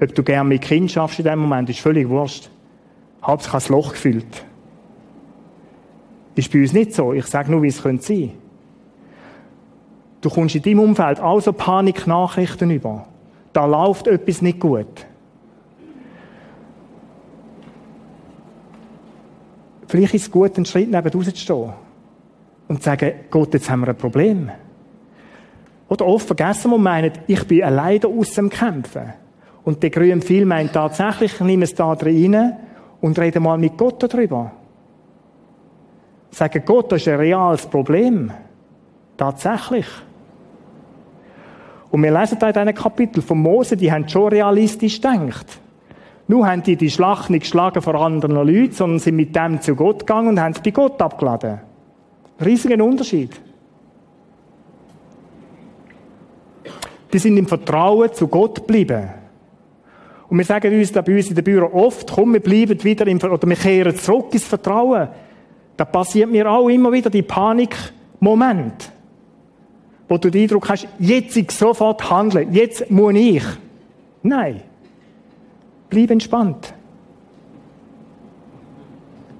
[0.02, 2.50] Ob du gern mit Kind schaffst in dem Moment, ist völlig wurscht.
[3.22, 4.46] Hauptsache das Loch gefüllt.
[6.36, 7.14] Ist bei uns nicht so.
[7.14, 8.32] Ich sage nur, wie es könnte sein.
[10.22, 13.06] Du kommst in deinem Umfeld auch so Paniknachrichten über.
[13.54, 15.06] Da läuft etwas nicht gut.
[19.90, 21.74] Vielleicht ist es gut, einen Schritt neben rauszustehen
[22.68, 24.52] und zu sagen, Gott, jetzt haben wir ein Problem.
[25.88, 29.14] Oder oft vergessen wir meinen, ich bin alleine aus dem Kämpfen.
[29.64, 32.58] Und der grüne viel meint tatsächlich, nimm es da rein
[33.02, 34.52] und rede mal mit Gott darüber.
[36.30, 38.32] Sagen, Gott, das ist ein reales Problem.
[39.18, 39.88] Tatsächlich.
[41.90, 45.60] Und wir lesen da in diesem Kapitel von Mose, die haben schon realistisch gedacht.
[46.30, 49.76] Nur haben die die Schlacht nicht geschlagen vor anderen Leuten, sondern sind mit dem zu
[49.76, 51.60] Gott gegangen und haben es bei Gott abgeladen.
[52.40, 53.32] Riesigen Unterschied.
[57.12, 59.10] Die sind im Vertrauen zu Gott geblieben.
[60.30, 63.08] Und wir sagen uns da bei uns in der Büro oft, komm, wir bleiben wieder
[63.08, 65.08] im, oder wir kehren zurück ins Vertrauen.
[65.78, 68.92] Da passiert mir auch immer wieder die Panikmoment,
[70.08, 73.44] wo du den Eindruck hast, jetzt ich sofort handeln, jetzt muss ich.
[74.22, 74.69] Nein.
[75.90, 76.74] Bleib entspannt.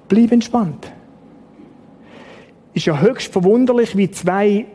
[0.08, 0.92] Bleib entspannt.
[2.74, 4.66] Ist ja höchst verwunderlich, wie zwei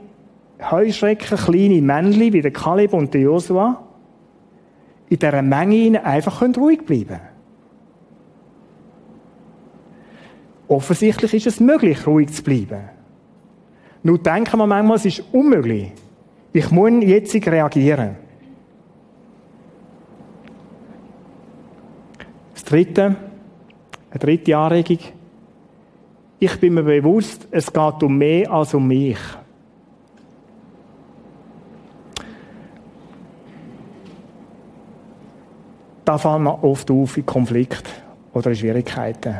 [0.71, 3.83] Heuschrecken, kleine Männchen, wie der Kaleb und der Josua,
[5.09, 7.35] in dieser Menge einfach ruhig bleiben können.
[10.67, 12.89] Offensichtlich ist es möglich, ruhig zu bleiben.
[14.01, 15.91] Nur denken wir manchmal, es ist unmöglich.
[16.53, 18.15] Ich muss jetzt reagieren.
[22.65, 23.15] Das dritte,
[24.09, 24.97] eine dritte Anregung.
[26.39, 29.19] Ich bin mir bewusst, es geht um mehr als um mich.
[36.05, 37.83] Da fallen wir oft auf in Konflikt
[38.33, 39.35] oder in Schwierigkeiten.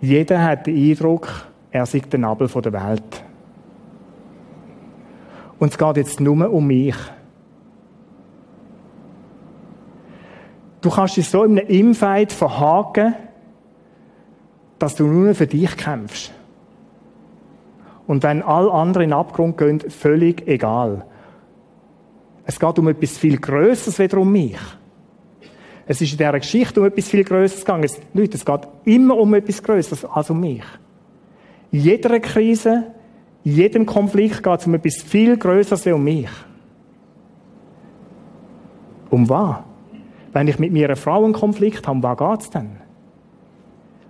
[0.00, 3.24] Jeder hat den Eindruck, er sei der Nabel der Welt.
[5.60, 6.96] Und es geht jetzt nur um mich.
[10.86, 13.16] Du kannst dich so in einem Infight verhaken,
[14.78, 16.32] dass du nur für dich kämpfst.
[18.06, 21.04] Und wenn all andere in den Abgrund gehen, völlig egal.
[22.44, 24.60] Es geht um etwas viel Größeres wieder um mich.
[25.88, 27.82] Es ist in dieser Geschichte um etwas viel Größeres gegangen.
[27.82, 30.62] Es, Leute, es geht immer um etwas Größeres als um mich.
[31.72, 32.94] In jeder Krise,
[33.42, 36.30] in jedem Konflikt geht es um etwas viel Größeres als um mich.
[39.10, 39.65] Um was?
[40.36, 42.76] Wenn ich mit mir einen Konflikt habe, was geht es denn?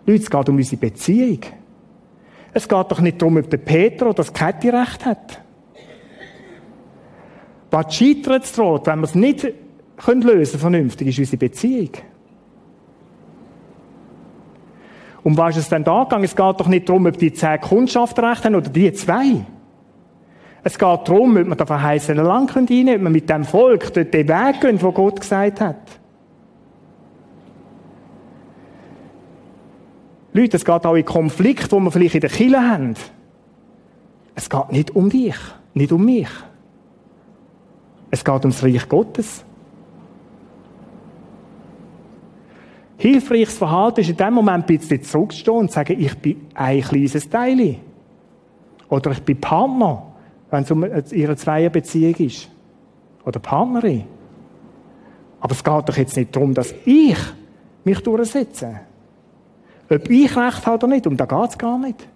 [0.06, 1.38] Leute, es geht um unsere Beziehung.
[2.52, 5.40] Es geht doch nicht darum, ob der Peter oder das Käthi recht hat.
[7.70, 9.46] Was scheitert droht, wenn wir es nicht
[9.98, 11.90] können lösen vernünftig, ist unsere Beziehung.
[15.22, 16.24] Um was ist es denn da gegangen?
[16.24, 19.46] Es geht doch nicht darum, ob die zehn Kundschaften recht haben oder die zwei.
[20.64, 23.94] Es geht darum, ob man da verheißene Land rein können, ob man mit dem Volk
[23.94, 26.00] dort den Weg gehen, wo Gott gesagt hat.
[30.36, 32.94] Leute, es geht auch in Konflikt, wo wir vielleicht in der Kirche haben.
[34.34, 35.36] Es geht nicht um dich,
[35.72, 36.28] nicht um mich.
[38.10, 39.44] Es geht ums Reich Gottes.
[42.98, 46.82] Hilfreiches Verhalten ist in dem Moment ein bisschen zurückzustehen und zu sagen, ich bin ein
[46.82, 47.76] kleines Teil.
[48.88, 50.02] Oder ich bin Partner,
[50.50, 52.50] wenn es um ihre Zweierbeziehung ist.
[53.24, 54.04] Oder Partnerin.
[55.40, 57.18] Aber es geht doch jetzt nicht darum, dass ich
[57.84, 58.80] mich durchsetze.
[59.88, 62.08] Ob ich Recht habe oder nicht, um da geht es gar nicht.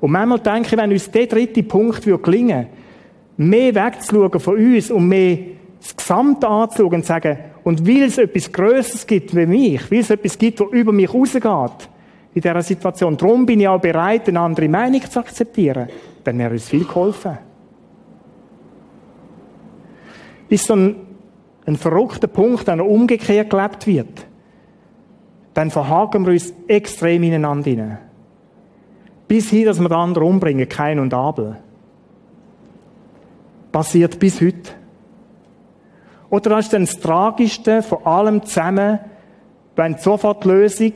[0.00, 2.82] Und manchmal denke ich, wenn uns der dritte Punkt gelingen würde,
[3.36, 5.38] mehr wegzuschauen von uns und mehr
[5.80, 10.00] das Gesamte anzuschauen und zu sagen, und weil es etwas Größeres gibt wie mich, weil
[10.00, 11.88] es etwas gibt, was über mich rausgeht,
[12.34, 15.88] in dieser Situation, darum bin ich auch bereit, eine andere Meinung zu akzeptieren,
[16.24, 17.38] dann wäre uns viel geholfen.
[20.48, 20.96] Ist so ein,
[21.66, 24.26] ein verrückter Punkt, er umgekehrt gelebt wird,
[25.54, 27.98] dann verhaken wir uns extrem ineinander hinein.
[29.28, 31.56] Bis hin, dass wir den anderen umbringen, Kein und Abel.
[33.70, 34.72] Passiert bis heute.
[36.30, 38.98] Oder das ist dann das Tragischste von allem zusammen,
[39.76, 40.92] wenn sofort die Lösung,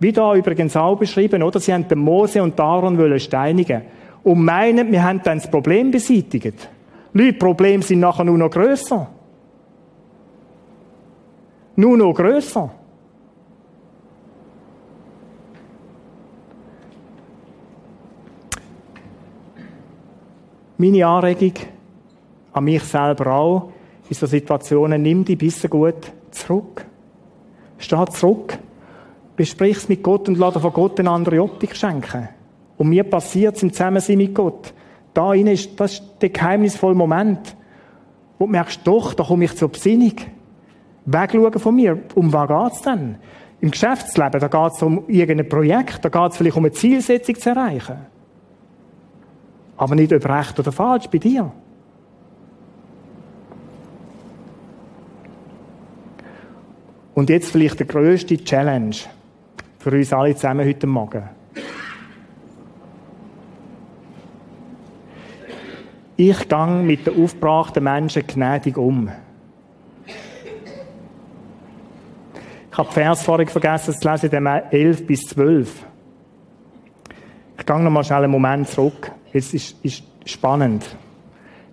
[0.00, 1.58] wie da übrigens auch beschrieben, oder?
[1.58, 3.82] Sie haben den Mose und Aaron wollen steinigen.
[4.22, 6.68] Und meinen, wir haben dann das Problem beseitigt.
[7.12, 9.08] Leute, Probleme sind nachher nur noch grösser.
[11.76, 12.70] Nur noch grösser.
[20.80, 21.54] Meine Anregung
[22.52, 23.72] an mich selber auch,
[24.08, 26.86] in so Situationen, nimm die bisschen gut zurück.
[27.78, 28.56] Steh zurück.
[29.34, 32.28] Besprich es mit Gott und lass von Gott eine andere Optik schenken.
[32.76, 34.72] Und mir passiert es im Zusammensein mit Gott.
[35.14, 37.56] Da ist, das ist der geheimnisvolle Moment,
[38.38, 40.14] wo du merkst, doch, da komme ich zur Besinnung.
[41.06, 41.98] Wegschauen von mir.
[42.14, 43.16] Um was geht's denn?
[43.60, 47.96] Im Geschäftsleben, da geht's um irgendein Projekt, da geht's vielleicht um eine Zielsetzung zu erreichen.
[49.78, 51.50] Aber nicht ob recht oder falsch bei dir.
[57.14, 58.94] Und jetzt vielleicht der grösste Challenge
[59.78, 61.28] für uns alle zusammen heute Morgen.
[66.16, 69.10] Ich gehe mit den aufgebrachten Menschen gnädig um.
[72.70, 75.86] Ich habe die Vers vorhin vergessen zu lesen, dem 11 bis 12.
[77.58, 79.12] Ich gehe noch mal schnell einen Moment zurück.
[79.32, 80.84] Es ist, ist spannend.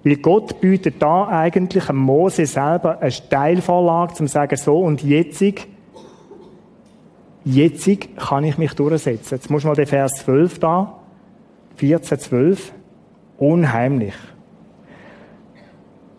[0.03, 5.67] Weil Gott bietet da eigentlich Mose selber eine Steilvorlage, zum zu sagen, so und jetzig,
[7.43, 9.35] jetzig kann ich mich durchsetzen.
[9.35, 10.99] Jetzt muss man den Vers 12 da,
[11.77, 12.71] 14, 12,
[13.39, 14.13] unheimlich.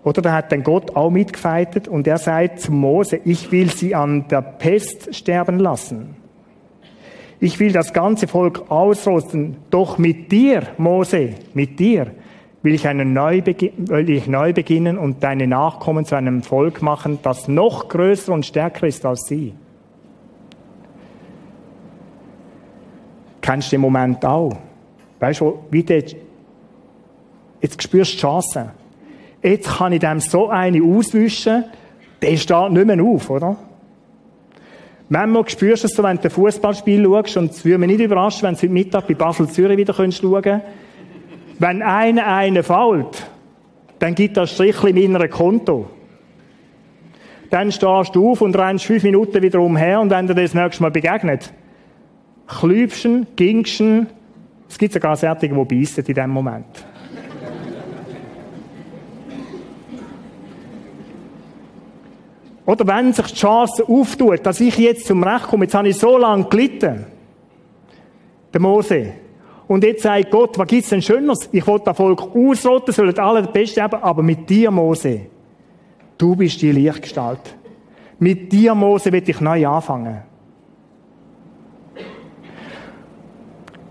[0.02, 3.94] Oder da hat dann Gott auch mitgefeitet und er sagt zu Mose, ich will sie
[3.94, 6.15] an der Pest sterben lassen.
[7.38, 12.12] Ich will das ganze Volk ausrosten, doch mit dir, Mose, mit dir
[12.62, 17.20] will ich, einen neu will ich neu beginnen und deine Nachkommen zu einem Volk machen,
[17.22, 19.54] das noch größer und stärker ist als sie.
[23.40, 24.56] Kennst du den Moment auch?
[25.20, 26.02] Weißt du, wie der,
[27.60, 28.72] jetzt spürst du die Chance.
[29.42, 31.66] Jetzt kann ich dem so eine auswischen,
[32.20, 33.56] der steht nicht mehr auf, oder?
[35.08, 38.00] Manchmal spürst du es so, wenn du ein Fußballspiel schaust, und es würde mich nicht
[38.00, 40.62] überraschen, wenn du heute Mittag bei Basel-Zürich wieder schauen könntest.
[41.58, 43.30] Wenn einer einen fällt,
[43.98, 45.86] dann gibt das Strichchen in meinem Konto.
[47.50, 50.82] Dann stehst du auf und rennst fünf Minuten wieder umher und wenn dir das nächste
[50.82, 51.52] Mal begegnet,
[52.48, 54.08] klübschen, gingschen,
[54.68, 56.66] es gibt sogar solche, die beißen in dem Moment.
[62.66, 65.96] Oder wenn sich die Chance auftut, dass ich jetzt zum Recht komme, jetzt habe ich
[65.96, 67.06] so lange gelitten,
[68.52, 69.12] der Mose,
[69.68, 71.48] und jetzt sagt Gott, was gibt's denn Schöneres?
[71.52, 75.22] Ich will das Volk ausrotten, sollen alle das Beste haben, aber mit dir, Mose,
[76.18, 77.56] du bist die Lichtgestalt.
[78.18, 80.22] Mit dir, Mose, will ich neu anfangen.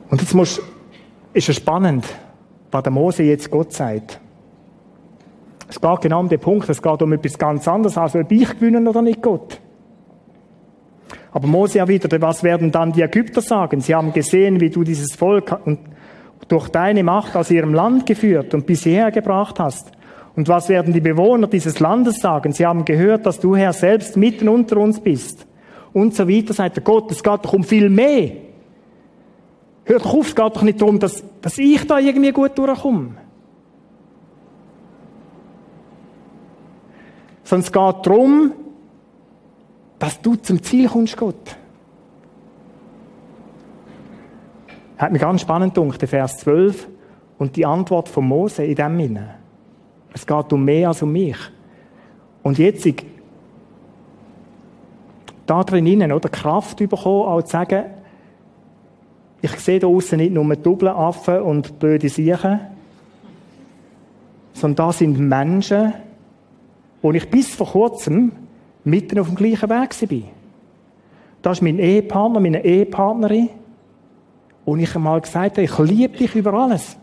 [0.10, 0.62] Und jetzt muss,
[1.34, 2.06] ist es spannend,
[2.72, 4.20] was der Mose jetzt Gott sagt.
[5.76, 8.50] Es geht genau um den Punkt, es geht um etwas ganz anderes, als ob ich
[8.50, 9.60] gewinnen oder nicht Gott.
[11.34, 13.82] Aber Mose erwiderte, was werden dann die Ägypter sagen?
[13.82, 15.60] Sie haben gesehen, wie du dieses Volk
[16.48, 19.92] durch deine Macht aus ihrem Land geführt und bis hierher gebracht hast.
[20.38, 22.54] Und was werden die Bewohner dieses Landes sagen?
[22.54, 25.46] Sie haben gehört, dass du Herr selbst mitten unter uns bist.
[25.92, 28.32] Und so weiter, sagt der Gott, es geht doch um viel mehr.
[29.84, 33.25] Hört auf, es geht doch nicht darum, dass, dass ich da irgendwie gut durchkomme.
[37.46, 38.52] Sondern es geht darum,
[39.98, 41.56] dass du zum Ziel kommst, Gott.
[44.98, 46.88] Hat mir ganz spannend gedacht, der Vers 12
[47.38, 49.36] und die Antwort von Mose in dem Sinne.
[50.14, 51.38] Es geht um mehr als um mich.
[52.44, 52.88] Und jetzt
[55.46, 57.86] da drinnen, oder Kraft bekommen, auch zu sagen,
[59.42, 62.60] ich sehe da außen nicht nur Doppelaffen und blöde Siechen,
[64.54, 65.94] sondern da sind Menschen,
[67.06, 68.32] wo ich bis vor kurzem
[68.84, 70.32] mitten auf dem gleichen Weg war.
[71.44, 73.50] Das ist mein Ehepartner, meine Ehepartnerin.
[74.66, 76.98] Und ich einmal gesagt habe, ich liebe dich über alles.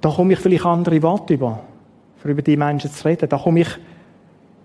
[0.00, 1.64] Da komme ich vielleicht andere Worte über,
[2.18, 3.28] für über die Menschen zu reden.
[3.28, 3.68] Da komme ich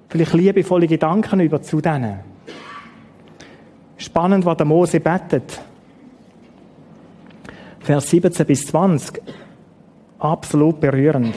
[0.08, 2.20] vielleicht liebevolle Gedanken über zu denen.
[3.98, 5.60] Spannend, was der Mose betet.
[7.80, 9.20] Vers 17 bis 20.
[10.20, 11.36] Absolut berührend.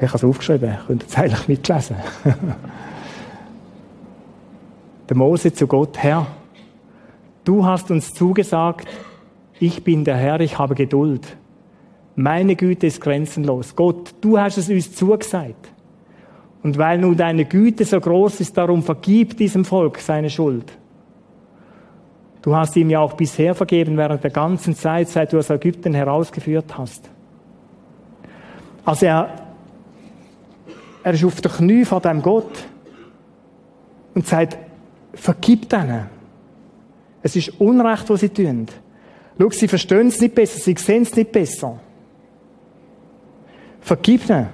[0.00, 1.96] Ich habe es aufgeschrieben, könnt ihr es eigentlich mitlesen.
[5.08, 6.28] der Mose zu Gott, Herr,
[7.42, 8.86] du hast uns zugesagt,
[9.58, 11.36] ich bin der Herr, ich habe Geduld.
[12.14, 13.74] Meine Güte ist grenzenlos.
[13.74, 15.68] Gott, du hast es uns zugesagt.
[16.62, 20.78] Und weil nun deine Güte so groß ist, darum vergib diesem Volk seine Schuld.
[22.48, 25.92] Du hast ihm ja auch bisher vergeben während der ganzen Zeit, seit du aus Ägypten
[25.92, 27.10] herausgeführt hast.
[28.86, 29.28] Also er
[31.02, 32.64] er ist auf den Knie vor dem Gott
[34.14, 34.56] und sagt,
[35.12, 36.06] vergib denen.
[37.22, 38.66] Es ist Unrecht, was sie tun.
[39.38, 41.78] Schau, sie verstehen es nicht besser, sie sehen es nicht besser.
[43.82, 44.48] Vergib ihnen.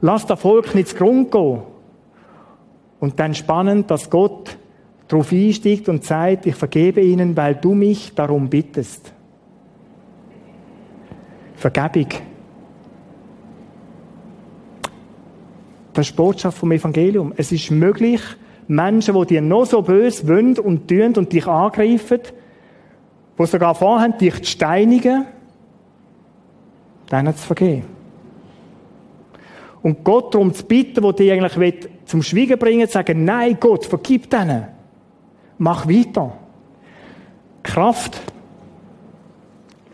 [0.00, 1.60] Lass das Volk nicht zu Grund gehen.
[3.00, 4.56] Und dann spannend, dass Gott
[5.10, 9.12] darauf einsteigt und sagt, ich vergebe ihnen, weil du mich darum bittest.
[11.56, 12.06] Vergebung
[15.92, 17.34] Das ist die Botschaft vom Evangelium.
[17.36, 18.20] Es ist möglich,
[18.68, 22.20] Menschen, die dir noch so böse wollen und tun und dich angreifen,
[23.36, 25.26] die sogar vorhaben, dich zu steinigen,
[27.10, 27.82] denen zu vergeben.
[29.82, 33.86] Und Gott darum zu bitten, wo die eigentlich zum Schweigen bringen, zu sagen, nein, Gott,
[33.86, 34.79] vergib denen.
[35.62, 36.32] Mach weiter.
[37.62, 38.18] Kraft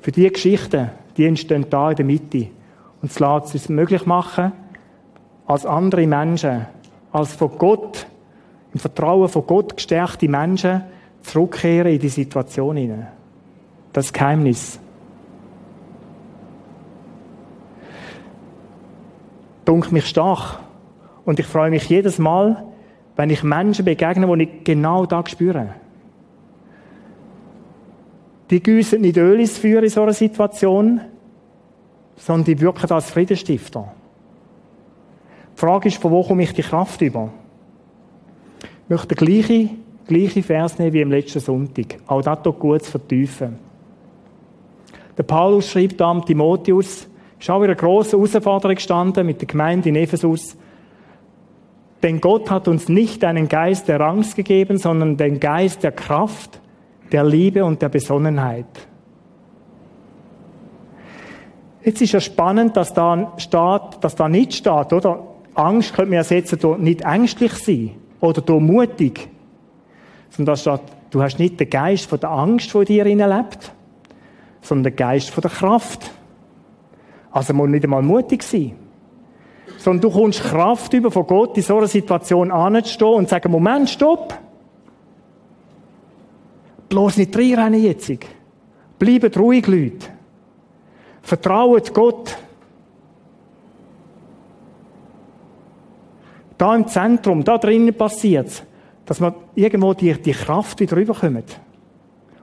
[0.00, 2.46] für diese Geschichten, die entstehen da in der Mitte.
[3.02, 4.52] Und es lässt es möglich machen,
[5.44, 6.66] als andere Menschen,
[7.10, 8.06] als von Gott
[8.72, 10.82] im Vertrauen von Gott gestärkte Menschen
[11.22, 13.08] zurückkehren in die Situation hinein.
[13.92, 14.78] Das Geheimnis.
[19.64, 20.60] Dunkt mich stark.
[21.24, 22.62] Und ich freue mich jedes Mal,
[23.16, 25.74] wenn ich Menschen begegne, die ich genau das spüre.
[28.50, 31.00] Die gießen nicht Öl ins Feuer in so einer Situation,
[32.16, 33.92] sondern die wirken als Friedensstifter.
[35.54, 37.30] Die Frage ist, von wo komme ich die Kraft über?
[38.84, 39.70] Ich möchte den gleichen,
[40.06, 41.98] gleichen Vers nehmen wie im letzten Sonntag.
[42.06, 43.58] Auch das tut gut zu vertiefen.
[45.18, 47.08] Der Paulus schreibt da am Timotheus,
[47.38, 50.56] ist auch wieder eine grosse Herausforderung gestanden mit der Gemeinde in Ephesus.
[52.06, 56.60] Denn Gott hat uns nicht einen Geist der Angst gegeben, sondern den Geist der Kraft,
[57.10, 58.64] der Liebe und der Besonnenheit.
[61.82, 65.20] Jetzt ist ja spannend, dass da steht, dass da nicht steht, oder?
[65.54, 69.28] Angst könnte man ersetzen durch nicht ängstlich sein oder durch mutig.
[70.30, 73.72] Sondern da steht, du hast nicht den Geist von der Angst, der in dir lebt,
[74.60, 76.08] sondern den Geist von der Kraft.
[77.32, 78.85] Also muss nicht einmal mutig sein.
[79.86, 83.52] Sondern du kommst Kraft über von Gott in so einer Situation anzustehen und zu sagen,
[83.52, 84.36] Moment, stopp!
[86.88, 88.10] Bloß nicht reinrennen jetzt.
[88.98, 90.08] Bleibt ruhig, Leute.
[91.22, 92.36] Vertraut Gott.
[96.58, 98.64] Da im Zentrum, da drinnen passiert es,
[99.04, 101.60] dass man irgendwo die, die Kraft wieder rüberkommt.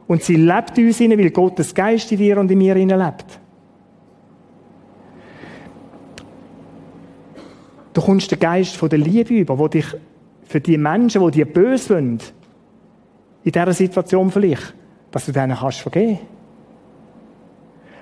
[0.07, 2.99] Und sie lebt in uns hinein, weil Gottes Geist in dir und in mir hinein
[2.99, 3.42] lebt.
[7.93, 9.85] Du kommst den Geist von der Liebe über, wo dich
[10.45, 12.33] für die Menschen, die dir böse sind,
[13.43, 14.73] in dieser Situation vielleicht,
[15.11, 16.19] dass du denen kannst vergeben.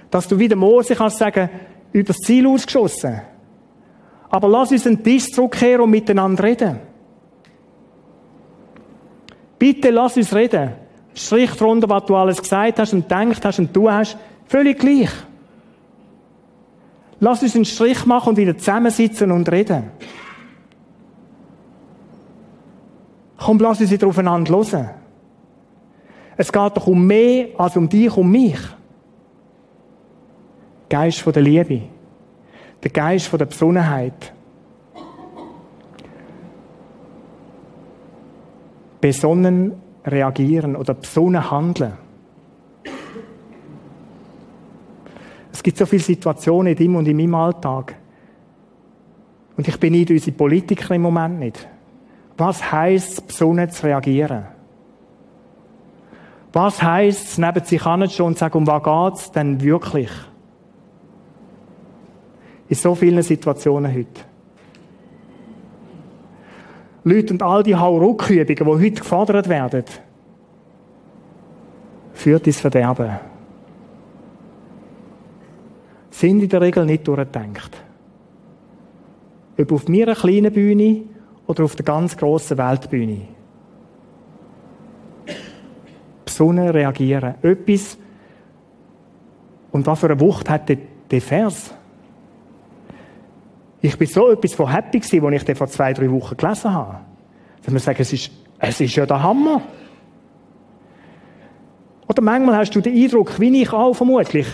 [0.10, 1.50] Dass du wieder Mose kannst sagen,
[1.92, 3.22] übers Ziel ausgeschossen.
[4.30, 6.80] Aber lass uns einen Tisch zurückkehren und miteinander reden.
[9.60, 10.72] Bitte lass uns reden.
[11.14, 14.18] Strich drunter, was du alles gesagt hast und denkt hast und du hast.
[14.46, 15.10] Völlig gleich.
[17.24, 19.92] Lass uns einen Strich machen und wieder zusammensitzen und reden.
[23.38, 24.90] Komm, lass uns wieder aufeinander hören.
[26.36, 28.58] Es geht doch um mehr als um dich, um mich.
[30.90, 31.84] Geist der Liebe.
[32.84, 34.34] Der Geist der Besonnenheit.
[39.00, 42.01] Besonnen reagieren oder besonnen handeln.
[45.62, 47.94] Es gibt so viele Situationen in deinem und in meinem Alltag.
[49.56, 51.68] Und ich bin nicht unsere Politiker im Moment nicht.
[52.36, 54.46] Was heisst, besonnen zu reagieren?
[56.52, 60.10] Was heisst es, neben sich anzustehen und zu sagen, um was geht's denn wirklich?
[62.68, 64.22] In so vielen Situationen heute.
[67.04, 69.84] Leute und all die Hauruckübungen, die heute gefordert werden,
[72.14, 73.31] führt ins Verderben.
[76.12, 77.84] Sind in der Regel nicht durchgedacht.
[79.58, 81.04] Ob auf mir kleinen Bühne
[81.48, 83.28] oder auf der ganz grossen Weltbühne.
[86.28, 87.36] Sonne reagieren.
[87.42, 87.98] Etwas.
[89.72, 90.78] Und was für eine Wucht hat der,
[91.10, 91.74] der Vers?
[93.82, 96.74] Ich bin so etwas von happy gewesen, als ich den vor zwei, drei Wochen gelesen
[96.74, 97.00] habe.
[97.64, 99.62] Dass man sagt, es ist, es ist ja der Hammer.
[102.08, 104.48] Oder manchmal hast du den Eindruck, wie ich auch vermutlich,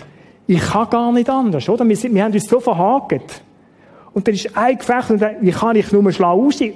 [0.47, 1.87] ich kann gar nicht anders, oder?
[1.87, 3.41] Wir, sind, wir haben uns so verhakt.
[4.13, 6.75] Und dann ist ein Gefecht, und wie kann ich nur schlau aussehen?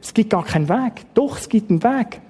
[0.00, 1.04] es gibt gar keinen Weg.
[1.14, 2.20] Doch, es gibt einen Weg.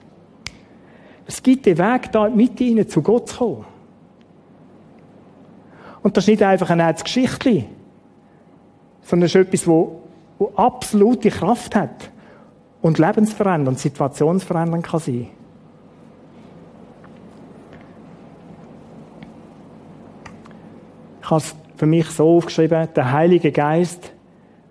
[1.27, 3.65] Es gibt den Weg, da mit ihnen zu Gott zu kommen.
[6.03, 7.65] Und das ist nicht einfach ein Geschichtli,
[9.03, 10.03] sondern es ist etwas, wo
[10.55, 12.11] absolute Kraft hat
[12.81, 15.27] und lebensverändernd, situationsverändernd kann sein.
[21.27, 24.13] Ich habe es für mich so aufgeschrieben, der Heilige Geist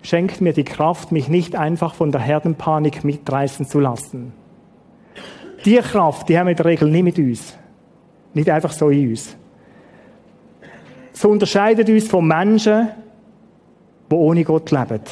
[0.00, 4.32] schenkt mir die Kraft, mich nicht einfach von der Herdenpanik mitreißen zu lassen.
[5.66, 7.58] Die Kraft, die haben wir in der Regel nicht mit uns.
[8.32, 9.36] Nicht einfach so in uns.
[11.12, 12.88] So unterscheidet uns von Menschen,
[14.10, 15.02] die ohne Gott leben.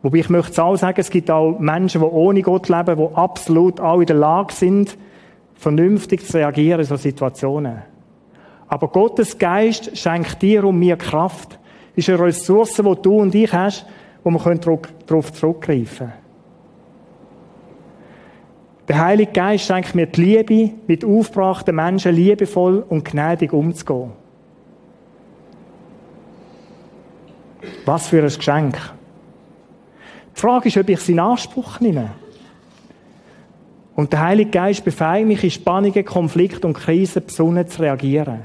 [0.00, 3.78] Wobei ich möchte auch sagen, es gibt auch Menschen, die ohne Gott leben, die absolut
[3.78, 4.96] auch in der Lage sind,
[5.54, 7.82] vernünftig zu reagieren in so Situationen.
[8.68, 11.58] Aber Gottes Geist schenkt dir und mir Kraft.
[11.94, 13.86] Ist eine Ressource, die du und ich hast,
[14.24, 16.26] wo wir darauf zurückgreifen können.
[18.88, 24.12] Der Heilige Geist schenkt mir die Liebe, mit aufgebrachten Menschen liebevoll und gnädig umzugehen.
[27.84, 28.78] Was für ein Geschenk.
[30.36, 32.10] Die Frage ist, ob ich es in Anspruch nehme.
[33.96, 38.44] Und der Heilige Geist befähigt mich, in Spannungen, Konflikte und Krisen besonnen zu reagieren.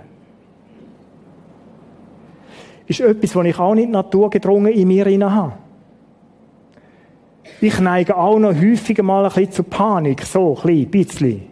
[2.92, 5.54] Ist etwas, was ich auch nicht naturgedrungen in mir habe.
[7.62, 11.44] Ich neige auch noch häufiger mal ein bisschen zu Panik, so, ein bisschen.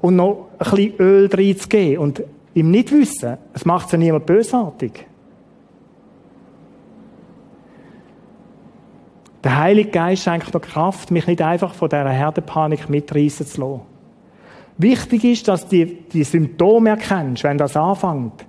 [0.00, 2.22] Und noch ein bisschen Öl reinzugeben und
[2.54, 5.04] im Nichtwissen, es macht ja niemand bösartig.
[9.42, 13.80] Der Heilige Geist schenkt mir Kraft, mich nicht einfach von dieser Herdenpanik mitreißen zu lassen.
[14.78, 18.46] Wichtig ist, dass du die, die Symptome erkennst, wenn das anfängt.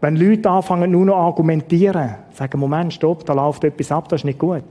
[0.00, 4.24] Wenn Leute anfangen, nur noch argumentieren, sagen, Moment, stopp, da läuft etwas ab, das ist
[4.24, 4.64] nicht gut.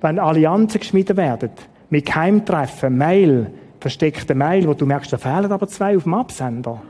[0.00, 1.50] Wenn Allianzen geschmiedet werden,
[1.90, 6.80] mit Keimtreffen, Mail, versteckte Mail, wo du merkst, da fehlen aber zwei auf dem Absender.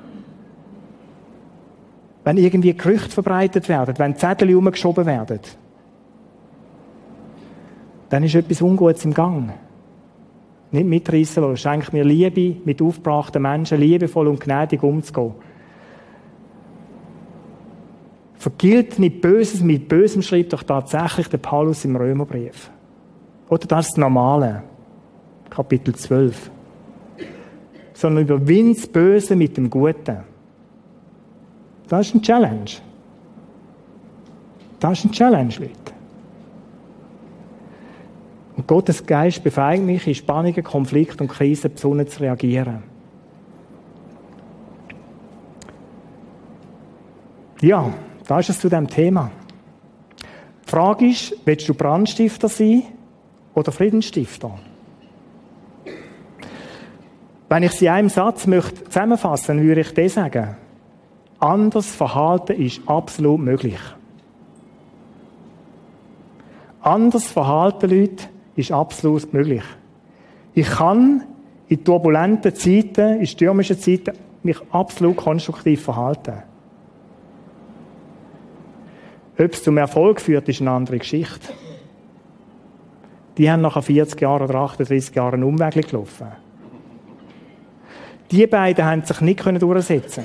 [2.25, 5.41] Wenn irgendwie Gerüchte verbreitet werden, wenn Zettel umgeschoben werden,
[8.09, 9.53] dann ist etwas Ungutes im Gang.
[10.73, 11.57] Nicht mitreißen lassen.
[11.57, 15.35] Schenk mir Liebe, mit aufgebrachten Menschen liebevoll und gnädig umzugehen.
[18.39, 22.71] Vergilt nicht Böses mit Bösem, schreibt doch tatsächlich der Paulus im Römerbrief.
[23.49, 24.63] Oder das Normale.
[25.49, 26.51] Kapitel 12.
[27.95, 30.19] Sondern überwind das Böse mit dem Guten.
[31.89, 32.71] Das ist ein Challenge.
[34.81, 35.73] Das ist ein Challenge, Leute.
[38.57, 42.83] Und Gottes Geist befähigt mich, in Spannungen, Konflikten und Krisen besonders zu reagieren.
[47.61, 47.93] Ja,
[48.27, 49.31] das ist es zu diesem Thema.
[50.65, 52.83] Die Frage ist, willst du Brandstifter sein
[53.55, 54.59] oder Friedensstifter?
[57.49, 60.57] Wenn ich sie in einem Satz möchte zusammenfassen, würde ich das sagen.
[61.39, 63.79] Anders Verhalten ist absolut möglich.
[66.81, 68.25] Anders Verhalten, Leute,
[68.57, 69.63] ist absolut möglich.
[70.55, 71.25] Ich kann
[71.69, 74.13] in turbulenten Zeiten, in stürmischen Zeiten,
[74.43, 76.43] mich absolut konstruktiv verhalten.
[79.39, 81.53] Ob es zum Erfolg führt, ist eine andere Geschichte.
[83.37, 86.29] Die haben nach 40 Jahren oder 38 Jahren einen Umweg gelaufen.
[88.31, 90.25] Die beiden haben sich nicht durchsetzen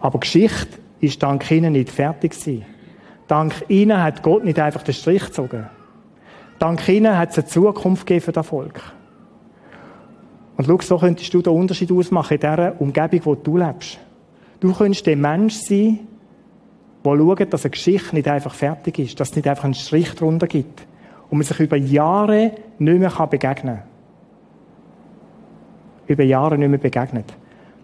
[0.00, 2.64] Aber Geschichte ist dank ihnen nicht fertig gewesen.
[3.28, 5.66] Dank ihnen hat Gott nicht einfach den Strich gezogen.
[6.58, 8.80] Dank ihnen hat es eine Zukunft gegeben für das Volk.
[10.56, 13.98] Und schau, so könntest du den Unterschied ausmachen in dieser Umgebung, wo du lebst.
[14.60, 16.00] Du könntest der Mensch sein,
[17.04, 20.14] der schaut, dass eine Geschichte nicht einfach fertig ist, dass es nicht einfach einen Strich
[20.14, 20.86] drunter gibt
[21.30, 23.84] und man sich über Jahre nicht mehr begegnen kann.
[26.06, 27.32] Über Jahre nicht mehr begegnet.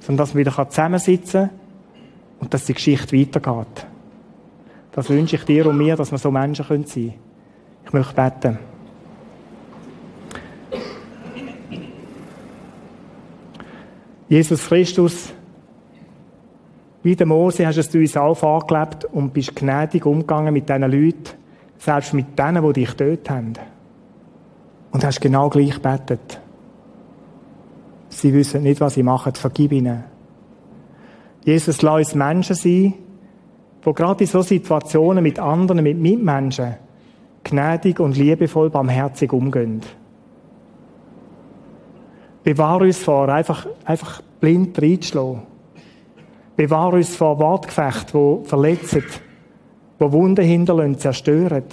[0.01, 1.61] Sondern dass man wieder zusammensitzen kann
[2.41, 3.87] und dass die Geschichte weitergeht.
[4.93, 7.15] Das wünsche ich dir und mir, dass wir so Menschen sein können.
[7.85, 8.59] Ich möchte beten.
[14.29, 15.33] Jesus Christus,
[17.03, 21.31] wie der Mose hast du uns auch angelebt und bist gnädig umgegangen mit diesen Leuten,
[21.79, 23.55] selbst mit denen, die dich tötet haben.
[24.93, 26.41] Und hast genau gleich betet.
[28.09, 30.05] Sie wissen nicht, was sie machen, vergib ihnen.
[31.45, 32.95] Jesus, lass uns Menschen sein,
[33.83, 36.75] wo gerade in so Situationen mit anderen, mit Mitmenschen,
[37.45, 39.81] gnädig und liebevoll barmherzig umgehen.
[42.43, 45.50] Bewahre uns vor, einfach, einfach blind reinzuschlagen.
[46.57, 49.05] Bewahre uns vor Wortgefechten, die verletzen,
[50.01, 51.65] die Wunden hinterlassen, zerstören.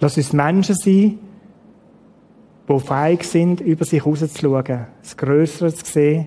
[0.00, 1.18] Lass uns Menschen sein,
[2.68, 6.26] die feig sind, über sich rauszuschauen, das Größere zu sehen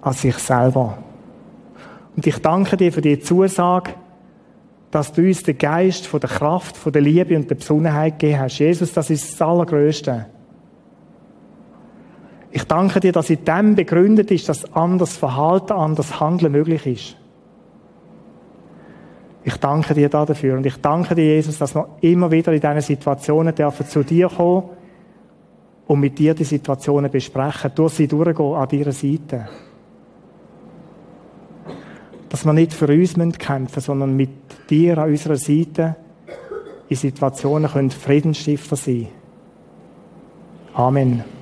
[0.00, 0.98] als sich selber.
[2.14, 3.94] Und ich danke dir für die Zusage,
[4.90, 8.40] dass du uns den Geist von der Kraft, von der Liebe und der Besonnenheit gegeben
[8.40, 8.58] hast.
[8.58, 10.26] Jesus, das ist das Allergrößte.
[12.56, 17.16] Ich danke dir, dass in dem begründet ist, dass anders Verhalten, anders Handeln möglich ist.
[19.44, 22.80] Ich danke dir dafür und ich danke dir, Jesus, dass wir immer wieder in diesen
[22.80, 24.70] Situationen dürfen zu dir kommen
[25.86, 29.48] und mit dir die Situationen besprechen, durch sie durchgehen an deiner Seite
[32.30, 34.30] dass wir nicht für uns kämpfen müssen, sondern mit
[34.70, 35.96] dir an unserer Seite
[36.88, 39.08] in Situationen können Friedensstifter sein
[40.72, 41.35] Amen.